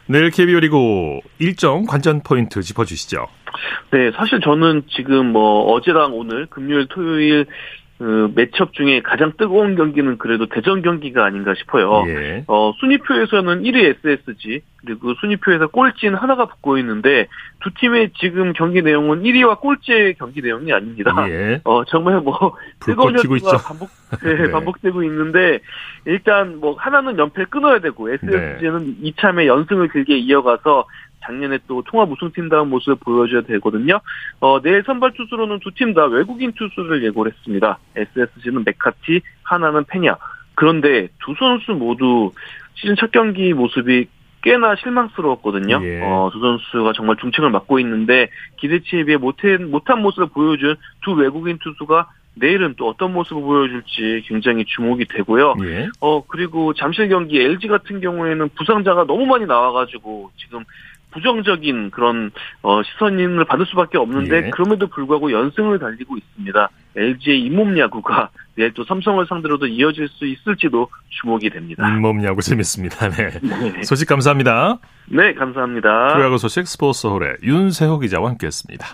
내일 0.07 0.31
KBO 0.31 0.61
리그 0.61 1.21
일정 1.39 1.85
관전 1.85 2.23
포인트 2.23 2.63
짚어주시죠. 2.63 3.27
네, 3.91 4.11
사실 4.13 4.41
저는 4.41 4.85
지금 4.89 5.33
뭐 5.33 5.73
어제랑 5.73 6.15
오늘 6.15 6.47
금요일 6.47 6.87
토요일 6.87 7.47
그 7.99 8.31
매첩 8.37 8.73
중에 8.75 9.01
가장 9.03 9.33
뜨거운 9.37 9.75
경기는 9.75 10.19
그래도 10.19 10.47
대전 10.47 10.83
경기가 10.83 11.25
아닌가 11.25 11.55
싶어요. 11.55 12.05
예. 12.07 12.45
어, 12.47 12.73
순위표에서는 12.79 13.65
1위 13.65 13.97
SSG, 14.05 14.61
그리고 14.77 15.15
순위표에서 15.15 15.67
꼴찌는 15.67 16.15
하나가 16.17 16.47
붙고 16.47 16.79
있는데, 16.79 17.27
두 17.61 17.71
팀의 17.75 18.11
지금 18.21 18.53
경기 18.53 18.83
내용은 18.83 19.25
1위와 19.25 19.59
꼴찌의 19.59 20.15
경기 20.15 20.41
내용이 20.41 20.73
아닙니다. 20.73 21.13
예. 21.29 21.61
어, 21.65 21.85
정말 21.87 22.21
뭐, 22.21 22.57
뜨거운 22.79 23.15
있죠. 23.19 23.59
반복, 23.67 23.91
네, 24.23 24.45
네. 24.45 24.51
반복되고 24.53 25.03
있는데, 25.03 25.59
일단 26.05 26.61
뭐, 26.61 26.77
하나는 26.79 27.19
연패를 27.19 27.47
끊어야 27.47 27.81
되고, 27.81 28.09
SSG는 28.11 28.99
이참에 29.03 29.49
연승을 29.49 29.89
길게 29.89 30.19
이어가서, 30.19 30.87
작년에 31.29 31.59
또 31.69 31.83
통합 31.83 32.11
우승팀다운 32.11 32.71
모습을 32.71 32.97
보여줘야 32.97 33.43
되거든요. 33.43 34.01
어, 34.41 34.61
내일 34.63 34.83
선발 34.85 35.13
투수로는 35.13 35.61
두 35.61 35.71
팀 35.73 35.93
다 35.95 36.07
외국인 36.07 36.53
투수를 36.53 37.05
예고를 37.05 37.33
했습니다. 37.33 37.79
SSG는 37.97 38.65
메카티, 38.65 39.21
하나는 39.43 39.85
페냐. 39.85 40.17
그런데 40.55 41.09
두 41.25 41.35
선수 41.39 41.73
모두 41.73 42.33
시즌 42.75 42.97
첫 42.97 43.13
경기 43.13 43.53
모습이 43.53 44.07
꽤나 44.43 44.75
실망스러웠거든요. 44.77 45.81
예. 45.83 46.01
어, 46.03 46.31
두 46.33 46.41
선수가 46.41 46.93
정말 46.95 47.17
중책을 47.17 47.51
맡고 47.51 47.79
있는데 47.81 48.29
기대치에 48.59 49.05
비해 49.05 49.17
못한, 49.19 49.71
못한 49.71 50.01
모습을 50.01 50.29
보여준 50.29 50.77
두 51.03 51.13
외국인 51.13 51.59
투수가 51.59 52.09
내일은 52.41 52.75
또 52.77 52.89
어떤 52.89 53.13
모습을 53.15 53.43
보여줄지 53.43 54.23
굉장히 54.29 54.65
주목이 54.65 55.07
되고요. 55.07 55.55
예. 55.65 55.89
어, 56.01 56.25
그리고 56.25 56.73
잠실 56.73 57.09
경기 57.09 57.41
LG 57.41 57.67
같은 57.67 58.01
경우에는 58.01 58.51
부상자가 58.57 59.05
너무 59.07 59.27
많이 59.27 59.45
나와가지고 59.45 60.31
지금 60.37 60.63
부정적인 61.11 61.91
그런 61.91 62.31
어, 62.63 62.83
시선을 62.83 63.45
받을 63.45 63.67
수밖에 63.67 63.99
없는데 63.99 64.47
예. 64.47 64.51
그럼에도 64.51 64.87
불구하고 64.89 65.33
연승을 65.33 65.79
달리고 65.79 66.17
있습니다. 66.17 66.71
LG의 66.97 67.41
잇몸 67.43 67.79
야구가 67.79 68.31
내일 68.57 68.75
또 68.75 68.85
삼성을 68.85 69.25
상대로도 69.27 69.67
이어질 69.67 70.09
수 70.09 70.27
있을지도 70.27 70.89
주목이 71.21 71.51
됩니다. 71.51 71.89
잇몸 71.89 72.23
야구 72.25 72.43
재밌습니다. 72.43 73.09
네. 73.11 73.31
네. 73.41 73.83
소식 73.83 74.09
감사합니다. 74.09 74.79
네, 75.07 75.33
감사합니다. 75.35 76.09
프로야구 76.15 76.39
소식 76.39 76.67
스포츠홀의 76.67 77.37
윤세호 77.43 78.01
기자와 78.01 78.31
함께했습니다. 78.31 78.87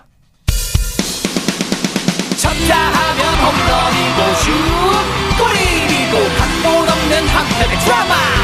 쳤다 2.37 2.77
하면 2.77 3.25
홈런이고 3.41 4.35
슛 4.35 4.51
골이고 5.41 6.15
각본 6.39 6.89
없는 6.89 7.27
한편의 7.29 7.79
드라마 7.85 8.44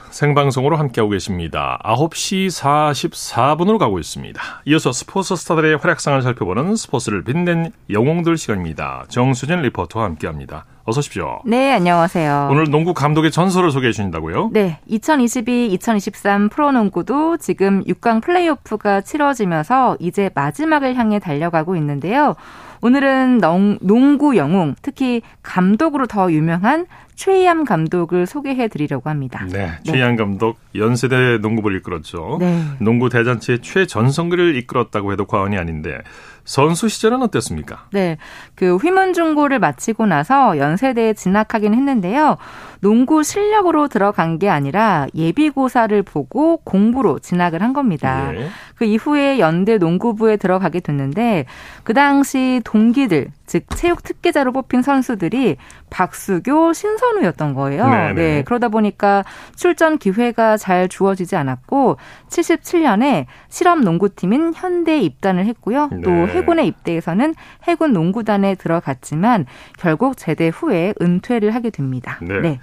생방송으로 0.11 0.77
함께하고 0.77 1.11
계십니다. 1.11 1.79
9시 1.83 2.47
44분으로 2.47 3.77
가고 3.77 3.99
있습니다. 3.99 4.41
이어서 4.65 4.91
스포츠 4.91 5.35
스타들의 5.35 5.77
활약상을 5.77 6.21
살펴보는 6.21 6.75
스포츠를 6.75 7.23
빛낸 7.23 7.71
영웅들 7.89 8.37
시간입니다. 8.37 9.05
정수진 9.07 9.61
리포터와 9.61 10.05
함께합니다. 10.05 10.65
어서 10.83 10.99
오십시오. 10.99 11.41
네, 11.45 11.71
안녕하세요. 11.73 12.49
오늘 12.51 12.69
농구 12.69 12.93
감독의 12.93 13.31
전설을 13.31 13.71
소개해 13.71 13.91
주신다고요? 13.91 14.49
네, 14.51 14.79
2022-2023 14.89 16.49
프로농구도 16.49 17.37
지금 17.37 17.83
6강 17.83 18.21
플레이오프가 18.21 19.01
치러지면서 19.01 19.97
이제 19.99 20.29
마지막을 20.33 20.95
향해 20.95 21.19
달려가고 21.19 21.75
있는데요. 21.75 22.35
오늘은 22.81 23.37
농, 23.37 23.77
농구 23.81 24.35
영웅, 24.37 24.75
특히 24.81 25.21
감독으로 25.43 26.07
더 26.07 26.31
유명한 26.31 26.87
최희암 27.15 27.65
감독을 27.65 28.25
소개해 28.25 28.67
드리려고 28.67 29.09
합니다. 29.09 29.45
네, 29.51 29.73
최희양 29.83 30.15
감독 30.15 30.57
연세대 30.73 31.37
농구부를 31.37 31.77
이끌었죠. 31.77 32.37
네. 32.39 32.63
농구 32.79 33.09
대잔치의 33.09 33.59
최전성기를 33.59 34.55
이끌었다고 34.55 35.11
해도 35.11 35.25
과언이 35.25 35.57
아닌데 35.57 35.99
선수 36.45 36.89
시절은 36.89 37.21
어땠습니까? 37.21 37.85
네. 37.91 38.17
그 38.55 38.77
휘문중고를 38.77 39.59
마치고 39.59 40.07
나서 40.07 40.57
연세대에 40.57 41.13
진학하긴 41.13 41.75
했는데요. 41.75 42.37
농구 42.81 43.21
실력으로 43.23 43.87
들어간 43.87 44.39
게 44.39 44.49
아니라 44.49 45.07
예비고사를 45.15 46.01
보고 46.01 46.57
공부로 46.57 47.19
진학을 47.19 47.61
한 47.61 47.73
겁니다. 47.73 48.33
예. 48.35 48.49
그 48.75 48.85
이후에 48.85 49.37
연대 49.37 49.77
농구부에 49.77 50.37
들어가게 50.37 50.79
됐는데 50.79 51.45
그 51.83 51.93
당시 51.93 52.59
동기들 52.63 53.29
즉 53.45 53.65
체육 53.75 54.01
특기자로 54.01 54.53
뽑힌 54.53 54.81
선수들이 54.81 55.57
박수교, 55.89 56.71
신선우였던 56.71 57.53
거예요. 57.53 57.85
네네. 57.85 58.13
네, 58.13 58.43
그러다 58.43 58.69
보니까 58.69 59.25
출전 59.55 59.97
기회가 59.97 60.55
잘 60.55 60.87
주어지지 60.87 61.35
않았고 61.35 61.97
77년에 62.29 63.25
실업 63.49 63.81
농구팀인 63.81 64.53
현대에 64.55 65.01
입단을 65.01 65.45
했고요. 65.47 65.89
또 66.03 66.09
네. 66.09 66.27
해군에 66.27 66.65
입대해서는 66.65 67.35
해군 67.63 67.91
농구단에 67.91 68.55
들어갔지만 68.55 69.45
결국 69.77 70.15
제대 70.15 70.47
후에 70.47 70.93
은퇴를 71.01 71.53
하게 71.53 71.71
됩니다. 71.71 72.19
네. 72.21 72.59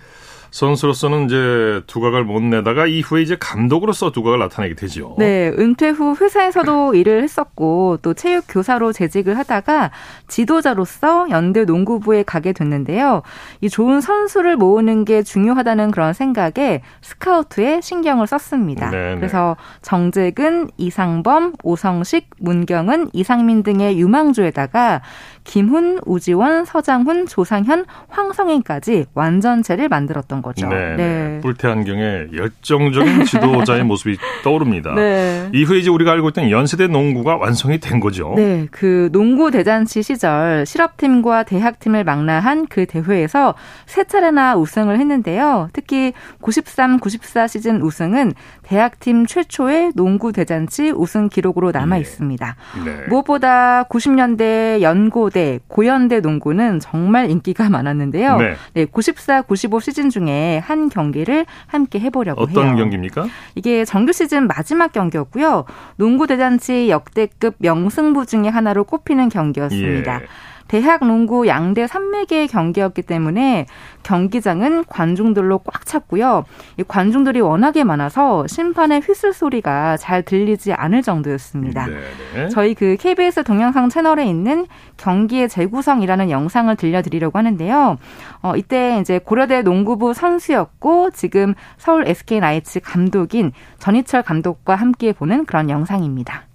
선수로서는 0.51 1.27
이제 1.27 1.83
두각을 1.87 2.25
못 2.25 2.43
내다가 2.43 2.87
이후에 2.87 3.23
이제 3.23 3.37
감독으로서 3.39 4.13
두각을 4.13 4.39
나타내게 4.39 4.75
되죠. 4.75 5.15
네, 5.19 5.53
은퇴 5.59 5.91
후 5.91 6.17
회사에서도 6.19 6.95
일을 6.97 7.23
했었고 7.23 7.99
또 8.03 8.15
체육 8.15 8.45
교사로 8.49 8.93
재직을 8.93 9.39
하다가 9.39 9.91
지도자로서 10.29 11.31
연대 11.31 11.65
농구부에 11.65 12.23
가게 12.23 12.53
됐는데요. 12.53 13.23
이 13.61 13.69
좋은 13.69 14.01
선수를 14.01 14.57
모으는 14.57 15.05
게 15.05 15.23
중요하다는 15.23 15.91
그런 15.91 16.13
생각에 16.13 16.83
스카우트에 17.03 17.81
신경을 17.81 18.27
썼습니다. 18.27 18.91
네네. 18.91 19.17
그래서 19.17 19.57
정재근, 19.83 20.71
이상범, 20.77 21.55
오성식, 21.63 22.31
문경은, 22.39 23.11
이상민 23.13 23.63
등의 23.63 23.99
유망주에다가 23.99 25.03
김훈, 25.49 25.99
우지원, 26.05 26.67
서장훈, 26.67 27.27
조상현, 27.27 27.87
황성인까지 28.09 29.07
완전체를 29.15 29.89
만들었던 29.89 30.43
거죠. 30.43 30.69
네. 30.69 30.95
네. 30.95 31.41
뿔테안경의 31.43 32.29
열정적인 32.37 33.25
지도자의 33.25 33.83
모습이 33.89 34.19
떠오릅니다. 34.45 34.95
네. 34.95 35.49
이후에 35.55 35.79
이제 35.79 35.89
우리가 35.89 36.13
알고 36.13 36.29
있던 36.29 36.51
연세대 36.51 36.89
농구가 36.89 37.37
완성이 37.37 37.79
된 37.79 37.99
거죠. 37.99 38.35
네, 38.37 38.69
그 38.71 39.09
농구 39.11 39.51
대잔치 39.51 40.03
시절 40.03 40.67
실업팀과 40.67 41.45
대학팀을 41.45 42.05
망라한 42.05 42.67
그 42.67 42.85
대회에서 42.85 43.55
세 43.87 44.05
차례나 44.05 44.55
우승을 44.57 45.01
했는데요. 45.01 45.71
특히 45.73 46.13
93, 46.43 47.01
94 47.01 47.47
시즌 47.49 47.81
우승은 47.81 48.35
대학팀 48.69 49.25
최초의 49.25 49.93
농구 49.95 50.31
대잔치 50.31 50.91
우승 50.91 51.31
기록으로 51.31 51.71
남아 51.71 51.95
네. 51.95 52.01
있습니다. 52.03 52.57
네. 52.85 53.07
무엇보다 53.09 53.85
90년대 53.85 54.83
연고대, 54.83 55.61
고연대 55.69 56.21
농구는 56.21 56.79
정말 56.79 57.31
인기가 57.31 57.71
많았는데요. 57.71 58.37
네. 58.37 58.55
네, 58.75 58.85
94, 58.85 59.43
95 59.43 59.81
시즌 59.81 60.11
중에 60.11 60.59
한 60.59 60.91
경기를 60.91 61.47
함께 61.67 61.99
해보려고 61.99 62.43
해요. 62.43 62.49
어떤 62.51 62.77
경기입니까? 62.77 63.27
이게 63.55 63.87
정규 63.87 64.13
시즌 64.13 64.47
마지막 64.47 64.93
경기였고요. 64.93 65.65
농구 65.97 66.27
대잔치 66.27 66.91
역대급 66.91 67.55
명승부 67.59 68.27
중에 68.27 68.49
하나로 68.49 68.85
꼽히는 68.85 69.31
경기였습니다. 69.31 70.21
예. 70.21 70.27
대학 70.69 71.05
농구 71.05 71.47
양대 71.47 71.87
산맥의 71.87 72.49
경기였기 72.49 73.03
때문에 73.03 73.67
경기장은 74.03 74.85
관중들로 74.85 75.59
꽉 75.59 75.85
찼고요. 75.87 76.45
이 76.77 76.85
관중들이 76.87 77.41
워낙에 77.41 77.85
많아서 77.85 78.47
심판의 78.47 79.01
휘슬 79.01 79.33
소리가 79.33 79.97
잘 79.97 80.23
들리지 80.23 80.73
않을 80.73 81.03
정도였습니다. 81.03 81.87
네. 82.35 82.49
저희 82.51 82.75
그 82.75 82.97
KBS 82.99 83.45
동영상 83.45 83.89
채널에 83.89 84.27
있는 84.27 84.67
경기의 84.97 85.49
재구성이라는 85.49 86.31
영상을 86.31 86.75
들려드리려고 86.77 87.39
하는데요. 87.39 87.99
어, 88.43 88.57
이때 88.57 88.99
이제 89.01 89.19
고려대 89.19 89.63
농구부 89.63 90.15
선수였고 90.15 91.11
지금 91.11 91.55
서울 91.77 92.07
SK 92.07 92.41
나이츠 92.41 92.81
감독인 92.81 93.53
전희철 93.79 94.23
감독과 94.23 94.75
함께 94.75 95.13
보는 95.13 95.47
그런 95.47 95.71
영상입니다. 95.71 96.48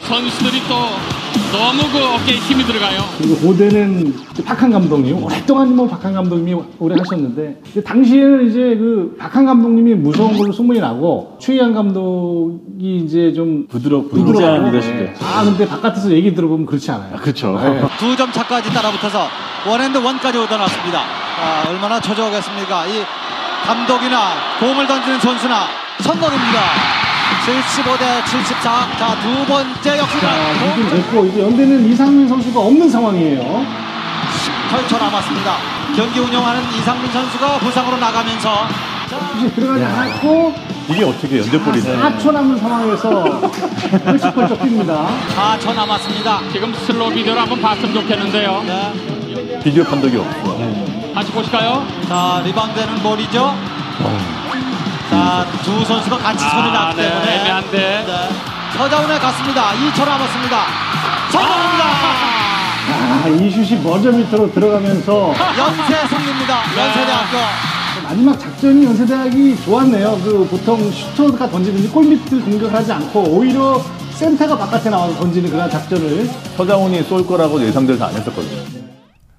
선수들이 0.00 0.60
또 0.68 0.74
너무 1.52 1.82
그 1.90 1.98
어깨에 2.04 2.36
힘이 2.36 2.64
들어가요. 2.64 3.00
그리고 3.18 3.36
고대는 3.36 4.14
박한 4.44 4.70
감독님 4.70 5.22
오랫동안 5.24 5.74
뭐 5.74 5.88
박한 5.88 6.12
감독님이 6.12 6.60
오래 6.78 6.94
하셨는데 6.98 7.60
당시에는 7.84 8.48
이제 8.48 8.58
그 8.76 9.16
박한 9.18 9.46
감독님이 9.46 9.94
무서운 9.94 10.36
걸로 10.36 10.52
소문이 10.52 10.80
나고 10.80 11.36
최희암 11.40 11.72
감독이 11.72 12.98
이제 13.04 13.32
좀 13.32 13.66
부드럽 13.68 14.10
부드러운 14.10 14.66
리더십에. 14.66 15.14
아 15.22 15.44
근데 15.44 15.66
바깥에서 15.66 16.10
얘기 16.12 16.34
들어보면 16.34 16.66
그렇지 16.66 16.90
않아요. 16.90 17.16
그렇죠. 17.16 17.58
네. 17.60 17.82
두점 17.98 18.30
차까지 18.32 18.72
따라붙어서 18.72 19.26
원앤드 19.68 19.98
원까지 19.98 20.38
얻어놨습니다. 20.38 21.00
아, 21.00 21.68
얼마나 21.68 22.00
초조하겠습니까? 22.00 22.86
이 22.86 23.02
감독이나 23.64 24.30
공을 24.60 24.86
던지는 24.86 25.18
선수나 25.20 25.66
성공입니다. 26.00 27.05
75대 27.46 28.24
74. 28.24 28.88
자, 28.98 29.16
두 29.22 29.46
번째 29.46 29.80
자, 29.80 29.98
역시나 29.98 30.30
이긴 30.72 30.88
됐고 30.90 31.26
이제 31.26 31.42
연대는 31.42 31.88
이상민 31.88 32.28
선수가 32.28 32.58
없는 32.58 32.90
상황이에요. 32.90 33.64
8초 34.72 34.98
남았습니다. 34.98 35.56
경기 35.94 36.18
운영하는 36.18 36.60
이상민 36.76 37.12
선수가 37.12 37.58
부상으로 37.60 37.98
나가면서 37.98 38.66
이제 39.38 39.48
들어가지 39.54 39.84
않았고 39.84 40.54
이게 40.88 41.04
어떻게 41.04 41.38
연대볼이네. 41.38 41.96
4초 41.96 42.32
남은 42.32 42.58
상황에서 42.58 43.40
펄쩍펄쩍 44.04 44.60
뜁니다. 44.60 45.06
4초 45.36 45.72
남았습니다. 45.72 46.40
지금 46.52 46.74
슬로우 46.74 47.12
비디오를 47.12 47.40
한번 47.40 47.62
봤으면 47.62 47.94
좋겠는데요. 47.94 48.64
네. 48.66 49.60
비디오 49.62 49.84
판독이 49.84 50.16
없어. 50.16 50.58
다시 51.14 51.30
보실까요? 51.30 51.86
자, 52.08 52.42
리바운드는 52.44 52.96
볼이죠. 52.96 53.54
자, 55.16 55.46
두 55.64 55.82
선수가 55.82 56.18
같이 56.18 56.44
손을 56.44 56.64
아, 56.76 56.88
놨기 56.92 56.96
네, 57.00 57.08
때문에 57.08 57.40
애매한데. 57.40 57.78
네. 58.06 58.28
서자운에 58.76 59.18
갔습니다. 59.18 59.70
2초 59.72 60.04
남았습니다. 60.04 60.56
성공입니다. 61.32 61.84
아, 63.24 63.28
이 63.28 63.50
슛이 63.50 63.80
머저미터로 63.82 64.52
들어가면서 64.52 65.32
연세 65.58 66.06
승리입니다. 66.06 66.58
연세대학교. 66.76 67.38
마지막 68.04 68.38
작전이 68.38 68.84
연세대학이 68.84 69.64
좋았네요. 69.64 70.20
그 70.22 70.46
보통 70.50 70.90
슈터가 70.92 71.48
던지든지 71.48 71.88
골밑을 71.88 72.42
공격하지 72.42 72.92
않고 72.92 73.20
오히려 73.22 73.80
센터가 74.12 74.58
바깥에 74.58 74.90
나와서 74.90 75.14
던지는 75.18 75.50
그런 75.50 75.70
작전을 75.70 76.28
서장훈이 76.58 77.02
쏠 77.04 77.26
거라고 77.26 77.60
예상돼서 77.62 78.04
안 78.04 78.14
했었거든요. 78.14 78.95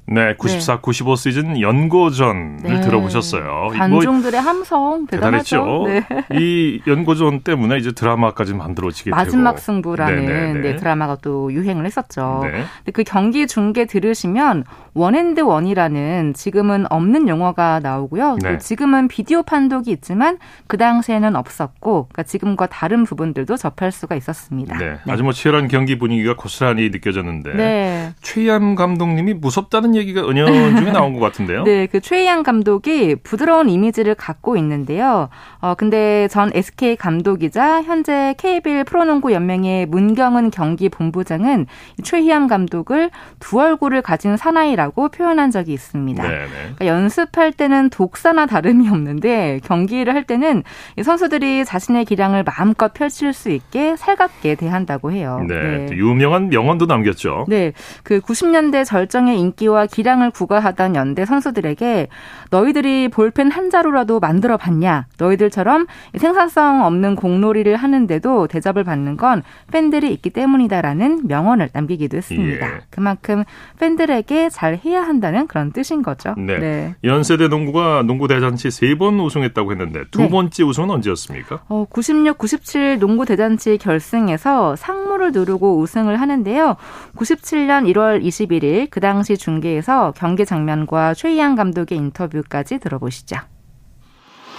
네, 0.10 0.36
94, 0.38 0.80
95 0.80 1.16
시즌 1.18 1.60
연고전을 1.60 2.58
네. 2.64 2.82
들어보셨어요. 2.82 3.44
뭐 3.44 3.70
관중들의 3.74 4.40
함성 4.40 5.06
대단하죠. 5.06 5.84
네. 5.86 6.02
이 6.40 6.82
연고전 6.88 7.42
때문에 7.42 7.78
이제 7.78 7.92
드라마까지 7.92 8.54
만들어지게 8.54 9.10
마지막 9.10 9.52
되고. 9.52 9.62
승부라는 9.62 10.26
네네네. 10.26 10.60
네, 10.62 10.76
드라마가 10.78 11.18
또 11.22 11.52
유행을 11.52 11.86
했었죠. 11.86 12.40
네. 12.44 12.52
근데 12.52 12.92
그 12.94 13.04
경기 13.04 13.48
중계 13.48 13.86
들으시면 13.86 14.64
one 14.94 15.18
and 15.18 15.42
one이라는 15.42 16.34
지금은 16.34 16.86
없는 16.90 17.28
용어가 17.28 17.82
나오고요. 17.82 18.38
네. 18.42 18.54
또 18.54 18.58
지금은 18.60 19.10
비디오 19.10 19.44
판독이 19.44 19.92
있지만 19.92 20.38
그 20.68 20.78
당시에는 20.78 21.36
없었고, 21.36 22.08
그러니까 22.08 22.24
지금과 22.24 22.68
다른 22.68 23.04
부분들도 23.04 23.58
접할 23.58 23.92
수가 23.92 24.16
있었습니다. 24.16 24.78
네, 24.78 24.98
아주 25.10 25.24
뭐 25.24 25.34
치열한 25.34 25.68
경기 25.68 26.00
분위기가 26.00 26.36
고스란히 26.36 26.90
느껴졌는데 26.90 27.54
네. 27.54 28.14
최희암 28.22 28.76
감독님이 28.76 29.34
무섭다는 29.34 29.97
얘기가 29.98 30.28
은연 30.28 30.78
중에 30.78 30.92
나온 30.92 31.14
것 31.14 31.20
같은데요. 31.20 31.64
네, 31.66 31.88
그 31.88 32.00
최희양 32.00 32.44
감독이 32.44 33.16
부드러운 33.16 33.70
이미지를 33.70 34.16
갖고 34.16 34.58
있는데요. 34.58 35.30
어, 35.60 35.76
근데 35.76 36.28
전 36.30 36.52
SK 36.54 36.96
감독이자 36.96 37.84
현재 37.84 38.36
KBL 38.38 38.84
프로농구 38.86 39.34
연맹의 39.34 39.88
문경은 39.88 40.52
경기 40.52 40.90
본부장은 40.90 41.66
이 42.00 42.02
최희양 42.04 42.48
감독을 42.48 43.10
두 43.40 43.60
얼굴을 43.60 44.02
가진 44.02 44.38
사나이라고 44.38 45.10
표현한 45.10 45.52
적이 45.52 45.74
있습니다. 45.74 46.24
네, 46.24 46.30
네. 46.30 46.48
그러니까 46.76 46.88
연습할 46.88 47.52
때는 47.52 47.90
독사나 47.90 48.46
다름이 48.46 48.88
없는데 48.90 49.62
경기를 49.64 50.14
할 50.14 50.24
때는 50.24 50.64
이 50.98 51.04
선수들이 51.04 51.66
자신의 51.66 52.06
기량을 52.06 52.44
마음껏 52.44 52.94
펼칠 52.94 53.34
수 53.34 53.50
있게 53.50 53.96
살갑게 53.96 54.56
대한다고 54.56 55.12
해요. 55.12 55.44
네, 55.48 55.88
또 55.88 55.96
유명한 55.96 56.50
명언도 56.50 56.86
남겼죠. 56.86 57.46
네, 57.48 57.74
그 58.04 58.20
90년대 58.20 58.86
절정의 58.86 59.40
인기와 59.40 59.87
기량을 59.88 60.32
구가하던 60.32 60.96
연대 60.96 61.26
선수들에게 61.26 62.08
너희들이 62.52 63.08
볼펜 63.10 63.50
한 63.52 63.70
자루라도 63.70 64.20
만들어 64.20 64.58
봤냐? 64.58 65.08
너희들처럼 65.18 65.88
생산성 66.18 66.84
없는 66.86 67.16
공놀이를 67.16 67.76
하는데도 67.78 68.48
대접을 68.48 68.84
받는 68.84 69.18
건 69.18 69.44
팬들이 69.72 70.12
있기 70.14 70.30
때문이다라는 70.30 71.28
명언을 71.28 71.70
남기기도 71.74 72.18
했습니다. 72.18 72.68
예. 72.68 72.80
그만큼 72.90 73.44
팬들에게 73.80 74.50
잘 74.50 74.80
해야 74.84 75.02
한다는 75.02 75.48
그런 75.48 75.72
뜻인 75.72 76.02
거죠. 76.02 76.34
네. 76.38 76.96
연세대 77.04 77.48
농구가 77.48 78.04
농구 78.04 78.28
대잔치 78.28 78.70
세 78.72 78.98
번 78.98 79.20
우승했다고 79.20 79.72
했는데 79.74 80.06
두 80.10 80.22
네. 80.24 80.30
번째 80.30 80.64
우승은 80.64 80.90
언제였습니까? 80.90 81.60
어, 81.70 81.86
96, 81.90 82.36
97 82.38 82.98
농구 83.00 83.26
대잔치 83.26 83.78
결승에서 83.78 84.76
상무를 84.76 85.32
누르고 85.34 85.78
우승을 85.80 86.20
하는데요. 86.20 86.76
97년 87.16 87.86
1월 87.94 88.24
21일 88.24 88.88
그 88.90 89.00
당시 89.00 89.38
중계 89.38 89.77
에서 89.78 90.14
경기 90.18 90.46
장면과 90.46 91.14
최희양 91.14 91.56
감독의 91.56 91.98
인터뷰까지 91.98 92.80
들어보시죠. 92.80 93.38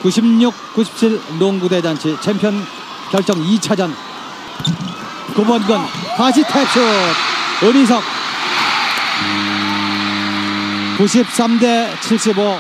96, 0.02 0.54
97 0.74 1.20
농구 1.38 1.68
대잔치 1.68 2.16
챔피언 2.20 2.54
결정 3.11 3.37
2차전 3.37 3.90
9번건 5.35 5.81
다시 6.16 6.42
탭슛 6.42 7.64
은희석 7.64 8.02
93 10.98 11.59
대 11.59 11.88
75 12.02 12.59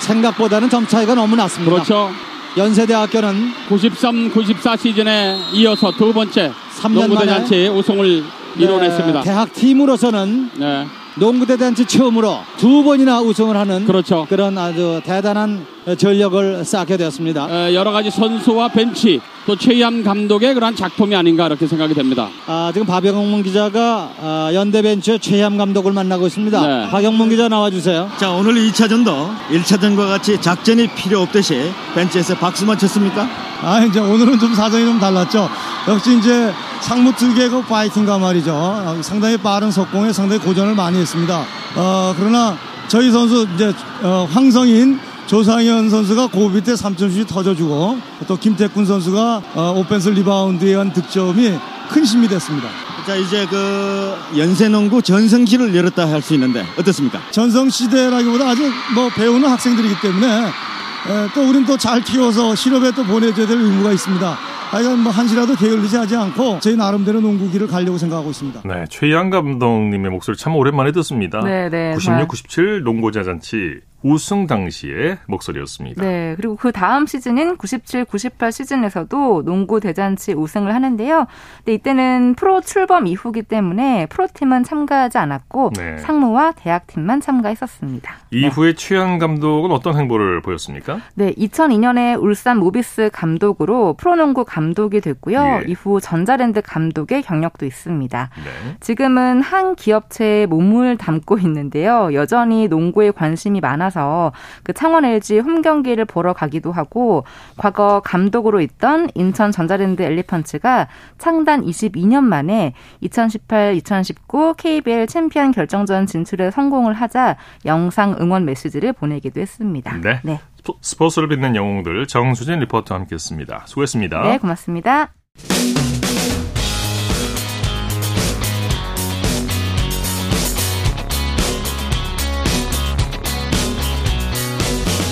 생각보다는 0.00 0.68
점 0.68 0.86
차이가 0.86 1.14
너무 1.14 1.36
났습니다. 1.36 1.72
그렇죠. 1.72 2.10
연세대학교는 2.56 3.52
93, 3.68 4.30
94 4.30 4.76
시즌에 4.76 5.38
이어서 5.52 5.90
두 5.92 6.12
번째 6.12 6.52
3년 6.78 6.92
농구 6.94 7.14
만에 7.14 7.26
대잔치 7.26 7.68
우승을 7.68 8.24
이뤄냈습니다. 8.56 9.20
네, 9.20 9.24
대학 9.24 9.52
팀으로서는 9.54 10.50
네. 10.56 10.86
농구 11.16 11.46
대잔치 11.46 11.84
처음으로 11.84 12.38
두 12.56 12.82
번이나 12.82 13.20
우승을 13.20 13.56
하는 13.56 13.84
그렇죠. 13.84 14.26
그런 14.28 14.56
아주 14.56 15.00
대단한 15.04 15.66
전력을 15.98 16.64
쌓게 16.64 16.96
되었습니다. 16.96 17.68
에, 17.68 17.74
여러 17.74 17.92
가지 17.92 18.10
선수와 18.10 18.68
벤치 18.68 19.20
또 19.46 19.56
최희암 19.56 20.04
감독의 20.04 20.54
그러한 20.54 20.76
작품이 20.76 21.16
아닌가 21.16 21.46
이렇게 21.46 21.66
생각이 21.66 21.94
됩니다. 21.94 22.28
아, 22.46 22.70
지금 22.72 22.86
박영문 22.86 23.42
기자가 23.42 24.12
아, 24.20 24.50
연대벤처 24.54 25.18
최희암 25.18 25.58
감독을 25.58 25.92
만나고 25.92 26.26
있습니다. 26.28 26.66
네. 26.66 26.90
박영문 26.90 27.28
기자 27.28 27.48
나와주세요. 27.48 28.10
자 28.18 28.30
오늘 28.30 28.54
2차전도 28.54 29.34
1차전과 29.50 30.08
같이 30.08 30.40
작전이 30.40 30.86
필요 30.94 31.20
없듯이 31.20 31.72
벤치에서 31.94 32.36
박수만 32.36 32.78
쳤습니까? 32.78 33.28
아, 33.62 33.84
이제 33.84 33.98
오늘은 33.98 34.38
좀 34.38 34.54
사정이 34.54 34.84
좀 34.84 35.00
달랐죠. 35.00 35.48
역시 35.88 36.18
이제 36.18 36.52
상무 36.80 37.12
그 37.12 37.62
파이팅가 37.62 38.18
말이죠. 38.18 38.52
어, 38.54 38.98
상당히 39.02 39.36
빠른 39.36 39.70
속공에 39.70 40.12
상당히 40.12 40.40
고전을 40.40 40.74
많이 40.74 40.98
했습니다. 40.98 41.44
어, 41.76 42.14
그러나 42.16 42.56
저희 42.88 43.10
선수 43.10 43.46
이제 43.54 43.72
어, 44.02 44.28
황성인 44.30 44.98
조상현 45.26 45.88
선수가 45.88 46.28
고비 46.28 46.60
때 46.62 46.72
3점슛이 46.74 47.26
터져주고 47.26 47.98
또 48.26 48.36
김태훈 48.36 48.84
선수가 48.84 49.42
어, 49.54 49.74
오펜스 49.78 50.10
리바운드에 50.10 50.68
의한 50.70 50.92
득점이 50.92 51.52
큰 51.90 52.04
힘이 52.04 52.28
됐습니다. 52.28 52.68
자 53.06 53.16
이제 53.16 53.46
그 53.50 54.14
연세농구 54.36 55.02
전성기를 55.02 55.74
열었다 55.74 56.08
할 56.08 56.22
수 56.22 56.34
있는데 56.34 56.64
어떻습니까? 56.78 57.18
전성 57.30 57.68
시대라기보다 57.68 58.50
아직 58.50 58.70
뭐 58.94 59.08
배우는 59.08 59.48
학생들이기 59.48 59.94
때문에 60.00 60.26
에, 60.46 61.28
또 61.34 61.48
우린 61.48 61.64
또 61.64 61.76
잘 61.76 62.00
키워서 62.02 62.54
실업에 62.54 62.92
또 62.92 63.02
보내줘야 63.04 63.46
될 63.46 63.58
의무가 63.58 63.90
있습니다. 63.92 64.38
하여간 64.70 65.00
뭐 65.00 65.12
한시라도 65.12 65.54
게을리지 65.56 65.96
하지 65.96 66.14
않고 66.16 66.60
저희 66.60 66.76
나름대로 66.76 67.20
농구기를 67.20 67.66
가려고 67.66 67.98
생각하고 67.98 68.30
있습니다. 68.30 68.62
네, 68.64 68.84
최희양 68.88 69.30
감독님의 69.30 70.10
목소리 70.10 70.36
참 70.36 70.54
오랜만에 70.54 70.92
듣습니다. 70.92 71.40
네, 71.42 71.68
네, 71.68 71.92
96, 71.94 72.04
정말. 72.04 72.28
97 72.28 72.82
농구 72.84 73.10
대잔치 73.10 73.80
우승 74.02 74.46
당시의 74.46 75.18
목소리였습니다. 75.26 76.02
네, 76.02 76.34
그리고 76.36 76.56
그 76.56 76.72
다음 76.72 77.06
시즌인 77.06 77.56
97, 77.56 78.04
98 78.04 78.52
시즌에서도 78.52 79.44
농구 79.44 79.80
대잔치 79.80 80.32
우승을 80.32 80.74
하는데요. 80.74 81.26
근데 81.58 81.74
이때는 81.74 82.34
프로 82.34 82.60
출범 82.60 83.06
이후기 83.06 83.42
때문에 83.42 84.06
프로팀은 84.06 84.64
참가하지 84.64 85.18
않았고 85.18 85.72
네. 85.76 85.98
상무와 85.98 86.52
대학팀만 86.52 87.20
참가했었습니다. 87.20 88.14
이후에 88.30 88.74
최희양 88.74 89.18
감독은 89.18 89.70
어떤 89.70 89.96
행보를 89.96 90.40
보였습니까? 90.42 90.98
네, 91.14 91.32
2002년에 91.34 92.20
울산 92.20 92.58
모비스 92.58 93.10
감독으로 93.12 93.94
프로농구 93.94 94.44
감독이 94.44 95.00
됐고요. 95.00 95.62
예. 95.64 95.70
이후 95.70 96.00
전자랜드 96.00 96.62
감독의 96.62 97.22
경력도 97.22 97.66
있습니다. 97.66 98.30
네. 98.36 98.76
지금은 98.80 99.42
한 99.42 99.76
기업체에 99.76 100.46
몸을 100.46 100.96
담고 100.96 101.38
있는데요. 101.38 102.10
여전히 102.14 102.68
농구에 102.68 103.10
관심이 103.10 103.60
많아 103.60 103.90
서 103.92 104.32
그 104.64 104.72
창원 104.72 105.04
LG 105.04 105.38
홈 105.40 105.62
경기를 105.62 106.04
보러 106.04 106.32
가기도 106.32 106.72
하고 106.72 107.24
과거 107.56 108.00
감독으로 108.04 108.60
있던 108.62 109.08
인천 109.14 109.52
전자랜드 109.52 110.02
엘리펀츠가 110.02 110.88
창단 111.18 111.62
22년 111.64 112.24
만에 112.24 112.74
2018-2019 113.02 114.56
KBL 114.56 115.06
챔피언 115.06 115.50
결정전 115.52 116.06
진출에 116.06 116.50
성공을 116.50 116.94
하자 116.94 117.36
영상 117.66 118.16
응원 118.20 118.44
메시지를 118.44 118.92
보내기도 118.92 119.40
했습니다. 119.40 119.92
네. 120.24 120.40
스포- 120.56 120.78
스포츠를 120.80 121.28
빛낸 121.28 121.54
영웅들 121.56 122.06
정수진 122.06 122.60
리포터와 122.60 123.00
함께했습니다. 123.00 123.62
수고했습니다. 123.66 124.22
네, 124.22 124.38
고맙습니다. 124.38 125.12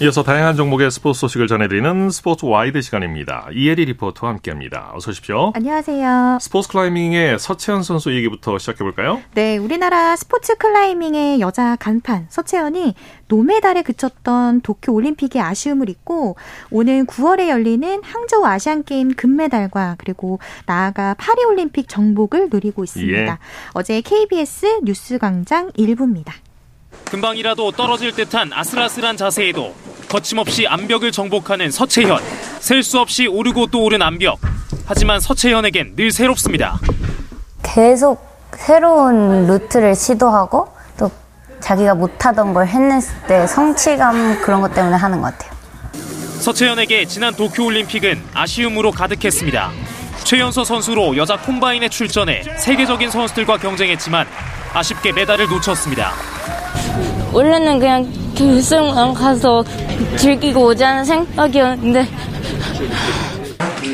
이어서 0.00 0.24
다양한 0.24 0.56
종목의 0.56 0.90
스포츠 0.90 1.20
소식을 1.20 1.46
전해드리는 1.46 2.10
스포츠 2.10 2.46
와이드 2.46 2.80
시간입니다. 2.82 3.46
이혜리 3.52 3.84
리포터와 3.84 4.32
함께합니다. 4.32 4.90
어서 4.92 5.12
오십시오. 5.12 5.52
안녕하세요. 5.54 6.38
스포츠 6.40 6.68
클라이밍의 6.70 7.38
서채현 7.38 7.84
선수 7.84 8.12
얘기부터 8.12 8.58
시작해볼까요? 8.58 9.22
네, 9.34 9.56
우리나라 9.56 10.16
스포츠 10.16 10.56
클라이밍의 10.56 11.38
여자 11.38 11.76
간판 11.76 12.26
서채현이 12.28 12.96
노메달에 13.28 13.82
그쳤던 13.82 14.62
도쿄 14.62 14.92
올림픽의 14.92 15.40
아쉬움을 15.40 15.88
잊고 15.88 16.34
오는 16.72 17.06
9월에 17.06 17.48
열리는 17.48 18.02
항저우 18.02 18.44
아시안 18.44 18.82
게임 18.82 19.14
금메달과 19.14 19.94
그리고 19.98 20.40
나아가 20.66 21.14
파리 21.14 21.44
올림픽 21.44 21.88
정복을 21.88 22.48
노리고 22.50 22.82
있습니다. 22.82 23.16
예. 23.16 23.38
어제 23.74 24.00
KBS 24.00 24.80
뉴스 24.82 25.18
광장 25.18 25.70
1부입니다. 25.70 26.32
금방이라도 27.14 27.70
떨어질 27.70 28.10
듯한 28.10 28.50
아슬아슬한 28.52 29.16
자세에도 29.16 29.72
거침없이 30.08 30.66
암벽을 30.66 31.12
정복하는 31.12 31.70
서채현. 31.70 32.18
셀 32.58 32.82
수 32.82 32.98
없이 32.98 33.28
오르고 33.28 33.68
또 33.68 33.84
오른 33.84 34.02
암벽. 34.02 34.40
하지만 34.84 35.20
서채현에겐 35.20 35.94
늘 35.94 36.10
새롭습니다. 36.10 36.80
계속 37.62 38.26
새로운 38.56 39.46
루트를 39.46 39.94
시도하고 39.94 40.68
또 40.98 41.08
자기가 41.60 41.94
못하던 41.94 42.52
걸 42.52 42.66
해냈을 42.66 43.14
때 43.28 43.46
성취감 43.46 44.40
그런 44.42 44.60
것 44.60 44.74
때문에 44.74 44.96
하는 44.96 45.20
것 45.20 45.32
같아요. 45.38 45.52
서채현에게 46.40 47.04
지난 47.06 47.32
도쿄올림픽은 47.34 48.24
아쉬움으로 48.34 48.90
가득했습니다. 48.90 49.70
최연소 50.24 50.64
선수로 50.64 51.16
여자 51.16 51.36
콤바인에 51.36 51.88
출전해 51.88 52.42
세계적인 52.56 53.10
선수들과 53.10 53.58
경쟁했지만 53.58 54.26
아쉽게 54.72 55.12
메달을 55.12 55.46
놓쳤습니다. 55.48 56.12
원래는 57.32 57.78
그냥 57.78 58.34
결승만 58.34 59.12
가서 59.14 59.62
즐기고 60.16 60.64
오자는 60.66 61.04
생각이었는데 61.04 62.08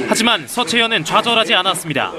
하지만 0.09 0.47
서채연은 0.47 1.05
좌절하지 1.05 1.55
않았습니다. 1.55 2.13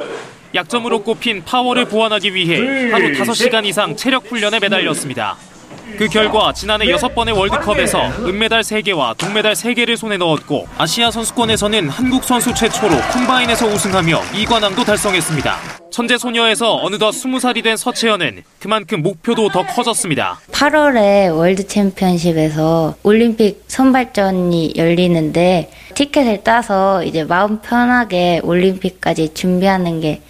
약점으로 0.54 1.04
꼽힌 1.04 1.44
파워를 1.46 1.86
보완하기 1.86 2.34
위해 2.34 2.92
하루 2.92 3.12
5시간 3.14 3.66
이상 3.66 3.96
체력 3.96 4.26
훈련에 4.30 4.60
매달렸습니다. 4.60 5.38
그 5.98 6.08
결과 6.08 6.54
지난해 6.54 6.86
6번의 6.86 7.38
월드컵에서 7.38 8.26
은메달 8.26 8.62
3개와 8.62 9.18
동메달 9.18 9.54
3개를 9.54 9.98
손에 9.98 10.18
넣었고 10.18 10.68
아시아 10.78 11.12
선수권에서는 11.12 11.90
한국 11.90 12.24
선수 12.24 12.54
최초로 12.54 12.96
콤바인에서 13.14 13.68
우승하며 13.68 14.20
2관왕도 14.34 14.86
달성했습니다. 14.86 15.58
천재 15.92 16.18
소녀에서 16.18 16.76
어느덧 16.76 17.12
20살이 17.12 17.64
된 17.64 17.76
서채연은 17.76 18.44
그만큼 18.60 19.02
목표도 19.02 19.50
더 19.50 19.66
커졌습니다. 19.66 20.40
8월에 20.52 21.36
월드 21.36 21.68
챔피언십에서 21.68 22.96
올림픽 23.04 23.64
선발전이 23.68 24.74
열리는데 24.78 25.70
티켓을 25.96 26.44
따서 26.44 27.04
이제 27.04 27.24
마음 27.24 27.60
편하게 27.62 28.40
올림픽까지 28.44 29.34
준비하는 29.34 30.02
게 30.02 30.22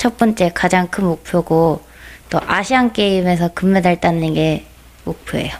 첫 0.00 0.16
번째 0.16 0.50
가장 0.54 0.88
큰 0.88 1.04
목표고 1.04 1.82
또 2.30 2.40
아시안 2.46 2.94
게임에서 2.94 3.48
금메달 3.52 4.00
따는 4.00 4.32
게 4.32 4.64
목표예요. 5.04 5.52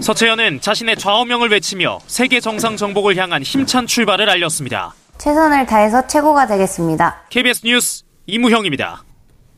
서채연은 0.00 0.60
자신의 0.60 0.96
좌우명을 0.96 1.50
외치며 1.50 2.00
세계 2.06 2.40
정상 2.40 2.76
정복을 2.76 3.16
향한 3.16 3.42
힘찬 3.42 3.86
출발을 3.86 4.28
알렸습니다. 4.30 4.94
최선을 5.18 5.66
다해서 5.66 6.06
최고가 6.06 6.46
되겠습니다. 6.46 7.22
KBS 7.30 7.62
뉴스 7.64 8.04
이무형입니다. 8.26 9.04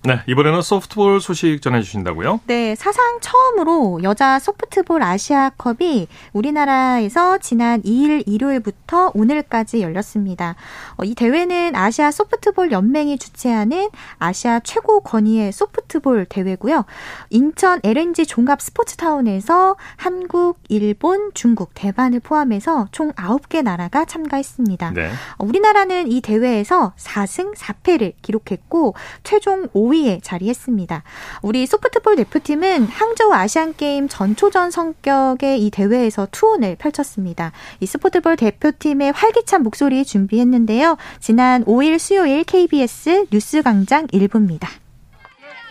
네, 0.07 0.21
이번에는 0.27 0.61
소프트볼 0.61 1.23
소식 1.23 1.63
전해주신다고요? 1.63 2.41
네, 2.47 2.75
사상 2.75 3.21
처음으로 3.23 4.01
여자 4.03 4.39
소프트볼 4.39 5.03
아시아컵이 5.03 6.09
우리나라에서 6.35 7.39
지난 7.39 7.81
2일 7.81 8.25
일요일부터 8.27 9.13
오늘까지 9.15 9.81
열렸습니다. 9.81 10.57
어, 10.99 11.05
이 11.05 11.15
대회는 11.15 11.75
아시아 11.75 12.11
소프트볼 12.11 12.71
연맹이 12.71 13.17
주최하는 13.17 13.89
아시아 14.19 14.61
최고 14.61 15.01
권위의 15.01 15.53
소프트볼 15.53 16.27
대회고요. 16.27 16.85
인천 17.31 17.81
LNG 17.83 18.27
종합 18.27 18.61
스포츠타운에서 18.61 19.77
한국, 19.97 20.59
일본, 20.69 21.31
중국, 21.33 21.71
대만을 21.73 22.21
포함해서 22.21 22.89
총 22.93 23.11
9개 23.13 23.63
나라가 23.63 24.05
참가했습니다. 24.05 24.91
네. 24.91 25.11
어, 25.39 25.47
우리나라는 25.47 26.13
이 26.13 26.21
대회에서 26.21 26.93
4승 26.99 27.57
4패를 27.57 28.13
기록했고 28.21 28.95
최종 29.23 29.67
5위 29.69 29.94
5위에 29.95 30.21
자리했습니다. 30.23 31.03
우리 31.43 31.67
소프트볼 31.67 32.17
대표팀은 32.17 32.87
항저우 32.87 33.33
아시안게임 33.33 34.09
전초전 34.09 34.71
성격의 34.71 35.65
이 35.65 35.71
대회에서 35.71 36.29
투혼을 36.31 36.77
펼쳤습니다. 36.77 37.53
이 37.81 37.87
소프트볼 37.87 38.37
대표팀의 38.37 39.13
활기찬 39.13 39.63
목소리 39.63 40.05
준비했는데요. 40.05 40.97
지난 41.21 41.65
5일 41.65 41.99
수요일 41.99 42.45
KBS 42.45 43.27
뉴스광장 43.31 44.09
1부입니다. 44.09 44.69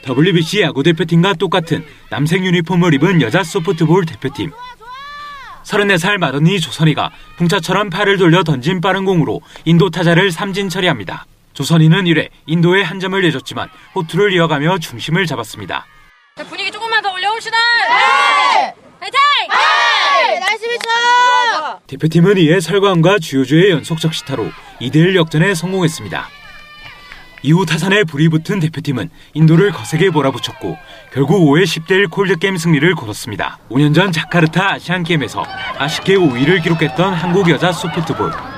WBC 0.08 0.62
야구 0.62 0.84
대표팀과 0.84 1.34
똑같은 1.34 1.84
남색 2.10 2.44
유니폼을 2.44 2.94
입은 2.96 3.22
여자 3.22 3.44
소프트볼 3.44 4.06
대표팀. 4.06 4.52
34살 5.64 6.18
마더니 6.18 6.60
조선이가 6.60 7.10
풍차처럼 7.38 7.90
팔을 7.90 8.18
돌려 8.18 8.44
던진 8.44 8.82
빠른 8.82 9.06
공으로 9.06 9.42
인도 9.64 9.90
타자를 9.90 10.30
삼진 10.30 10.68
처리합니다. 10.68 11.26
조선인은 11.54 12.06
1회 12.06 12.30
인도에 12.46 12.82
한 12.84 13.00
점을 13.00 13.20
내줬지만 13.22 13.70
호투를 13.96 14.34
이어가며 14.34 14.80
중심을 14.80 15.26
잡았습니다. 15.26 15.86
분위기 16.50 16.72
조금만 16.72 17.02
더 17.02 17.12
올려봅시다. 17.12 17.58
네! 17.58 18.74
화이팅! 19.00 19.20
네! 19.50 20.40
날씨 20.40 20.68
미쳐! 20.68 21.80
대표팀은 21.88 22.38
이에 22.38 22.60
설광과 22.60 23.20
주효주의 23.20 23.70
연속 23.72 24.00
적시타로 24.00 24.50
2대1 24.82 25.16
역전에 25.16 25.54
성공했습니다. 25.54 26.30
이후 27.46 27.66
타선에 27.66 28.06
불이 28.06 28.30
붙은 28.30 28.62
대표팀은 28.62 29.10
인도를 29.34 29.72
거세게 29.72 30.10
몰아붙였고 30.12 30.78
결국 31.14 31.42
5회 31.42 31.64
10대1 31.64 32.10
콜드게임 32.10 32.56
승리를 32.56 32.96
거뒀습니다. 32.96 33.60
5년 33.70 33.94
전 33.94 34.14
자카르타 34.14 34.76
아시안게임에서 34.76 35.44
아쉽게 35.78 36.16
5위를 36.16 36.64
기록했던 36.64 37.14
한국 37.14 37.50
여자 37.50 37.74
소프트볼. 37.74 38.53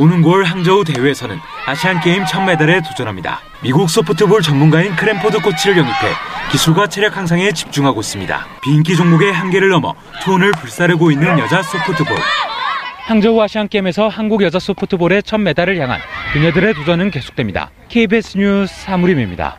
9월 0.00 0.44
항저우 0.44 0.84
대회에서는 0.84 1.38
아시안게임 1.66 2.24
첫 2.26 2.42
메달에 2.42 2.80
도전합니다. 2.80 3.40
미국 3.62 3.90
소프트볼 3.90 4.40
전문가인 4.42 4.96
크랜포드 4.96 5.40
코치를 5.40 5.76
영입해 5.76 6.08
기술과 6.50 6.88
체력 6.88 7.16
향상에 7.16 7.52
집중하고 7.52 8.00
있습니다. 8.00 8.46
비인기 8.62 8.96
종목의 8.96 9.32
한계를 9.32 9.68
넘어 9.68 9.94
투혼을 10.22 10.52
불사르고 10.52 11.10
있는 11.10 11.38
여자 11.38 11.62
소프트볼. 11.62 12.16
항저우 13.06 13.40
아시안게임에서 13.42 14.08
한국 14.08 14.42
여자 14.42 14.58
소프트볼의 14.58 15.22
첫 15.22 15.38
메달을 15.38 15.78
향한 15.80 16.00
그녀들의 16.32 16.74
도전은 16.74 17.10
계속됩니다. 17.10 17.70
KBS 17.88 18.38
뉴스 18.38 18.74
사무림입니다. 18.82 19.58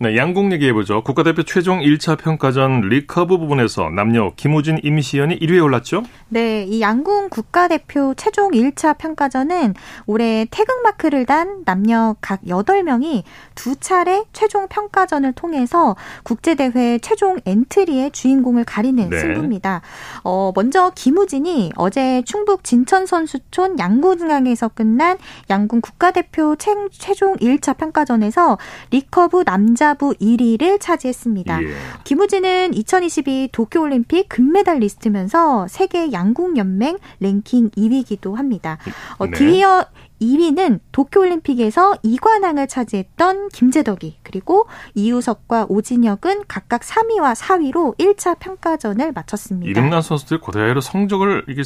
네, 0.00 0.16
양궁 0.16 0.50
얘기해보죠. 0.52 1.04
국가대표 1.04 1.44
최종 1.44 1.78
1차 1.78 2.18
평가전 2.18 2.80
리커브 2.80 3.38
부분에서 3.38 3.90
남녀 3.90 4.32
김우진, 4.34 4.80
임시현이 4.82 5.38
1위에 5.38 5.62
올랐죠? 5.62 6.02
네, 6.28 6.64
이 6.64 6.80
양궁 6.80 7.28
국가대표 7.28 8.12
최종 8.16 8.50
1차 8.50 8.98
평가전은 8.98 9.74
올해 10.06 10.46
태극마크를 10.50 11.26
단 11.26 11.62
남녀 11.64 12.16
각 12.20 12.42
8명이 12.42 13.22
두 13.54 13.76
차례 13.76 14.24
최종 14.32 14.66
평가전을 14.66 15.32
통해서 15.32 15.94
국제대회 16.24 16.98
최종 16.98 17.38
엔트리의 17.46 18.10
주인공을 18.10 18.64
가리는 18.64 19.08
네. 19.08 19.16
승부입니다. 19.16 19.80
어, 20.24 20.50
먼저 20.56 20.90
김우진이 20.92 21.70
어제 21.76 22.22
충북 22.22 22.64
진천선수촌 22.64 23.78
양궁장에서 23.78 24.68
끝난 24.68 25.18
양궁 25.48 25.80
국가대표 25.80 26.56
최, 26.56 26.72
최종 26.90 27.36
1차 27.36 27.76
평가전에서 27.76 28.58
리커브 28.90 29.44
남자 29.44 29.83
여자부 29.84 30.14
1위를 30.14 30.80
차지했습니다. 30.80 31.62
예. 31.62 31.66
김우진은 32.04 32.72
2022 32.72 33.50
도쿄올림픽 33.52 34.30
금메달리스트면서 34.30 35.68
세계 35.68 36.10
양궁연맹 36.10 36.96
랭킹 37.20 37.70
2위이기도 37.70 38.34
합니다. 38.34 38.78
어, 39.18 39.26
네. 39.26 39.32
뒤이어 39.32 39.84
2위는 40.20 40.80
도쿄올림픽에서 40.92 41.94
2관왕을 42.04 42.68
차지했던 42.68 43.48
김제덕이 43.48 44.18
그리고 44.22 44.66
이우석과 44.94 45.66
오진혁은 45.68 46.44
각각 46.48 46.82
3위와 46.82 47.34
4위로 47.34 47.98
1차 47.98 48.38
평가전을 48.38 49.12
마쳤습니다. 49.12 49.68
이름난 49.70 50.02
선수들 50.02 50.40
고대로 50.40 50.80
성적을 50.80 51.44
이게 51.48 51.62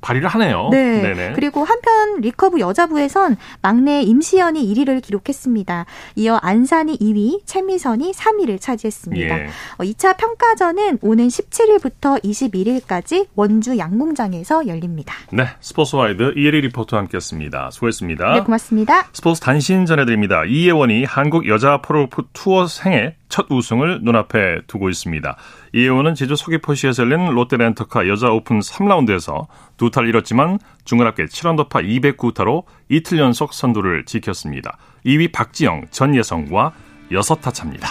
발휘를 0.00 0.28
하네요. 0.28 0.68
네. 0.70 1.02
네네. 1.02 1.32
그리고 1.34 1.64
한편 1.64 2.20
리커브 2.20 2.58
여자부에선 2.58 3.36
막내 3.60 4.02
임시현이 4.02 4.74
1위를 4.74 5.00
기록했습니다. 5.02 5.86
이어 6.16 6.36
안산이 6.42 6.98
2위, 6.98 7.42
최미선이 7.46 8.12
3위를 8.12 8.60
차지했습니다. 8.60 9.38
예. 9.40 9.46
어, 9.78 9.84
2차 9.84 10.16
평가전은 10.16 10.98
오는 11.02 11.28
17일부터 11.28 12.22
21일까지 12.22 13.28
원주 13.36 13.78
양궁장에서 13.78 14.66
열립니다. 14.66 15.14
네, 15.32 15.46
스포츠와이드 15.60 16.34
이혜리 16.36 16.62
리포터와 16.62 17.02
함께했습니다. 17.02 17.61
수고했습니다. 17.70 18.32
네, 18.34 18.40
고맙습니다. 18.40 19.06
스포츠 19.12 19.40
단신 19.40 19.86
전해드립니다. 19.86 20.44
이예원이 20.44 21.04
한국 21.04 21.46
여자 21.48 21.78
프로골프 21.82 22.28
투어 22.32 22.66
생애 22.66 23.14
첫 23.28 23.46
우승을 23.50 24.00
눈앞에 24.02 24.62
두고 24.66 24.90
있습니다. 24.90 25.36
이예원은 25.74 26.14
제주 26.14 26.36
서귀포시에서 26.36 27.04
열린 27.04 27.26
롯데렌터카 27.32 28.08
여자 28.08 28.30
오픈 28.30 28.60
3라운드에서 28.60 29.46
두 29.76 29.90
탈 29.90 30.08
잃었지만 30.08 30.58
중간합계 30.84 31.26
7언더파 31.26 31.84
209타로 32.16 32.64
이틀 32.88 33.18
연속 33.18 33.52
선두를 33.54 34.04
지켰습니다. 34.04 34.76
2위 35.06 35.32
박지영, 35.32 35.86
전예성과 35.90 36.72
6타 37.10 37.52
차입니다. 37.52 37.88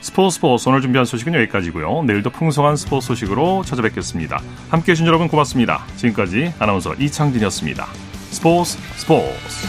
스포츠 0.00 0.36
스포츠 0.36 0.68
오늘 0.68 0.80
준비한 0.80 1.04
소식은 1.04 1.34
여기까지고요. 1.34 2.04
내일도 2.04 2.30
풍성한 2.30 2.76
스포츠 2.76 3.08
소식으로 3.08 3.62
찾아뵙겠습니다. 3.64 4.40
함께해 4.70 4.94
주신 4.94 5.06
여러분 5.06 5.26
고맙습니다. 5.28 5.84
지금까지 5.96 6.54
아나운서 6.60 6.94
이창진이었습니다. 6.94 8.07
스포츠 8.30 8.76
스포츠 8.96 9.66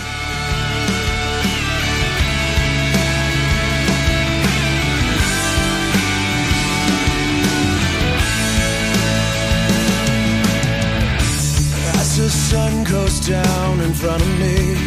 As 11.94 12.18
the 12.18 12.30
sun 12.30 12.84
goes 12.84 13.20
down 13.22 13.80
in 13.82 13.94
front 13.94 14.22
of 14.22 14.40
me 14.40 14.78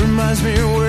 reminds 0.00 0.42
me 0.42 0.54
where 0.76 0.87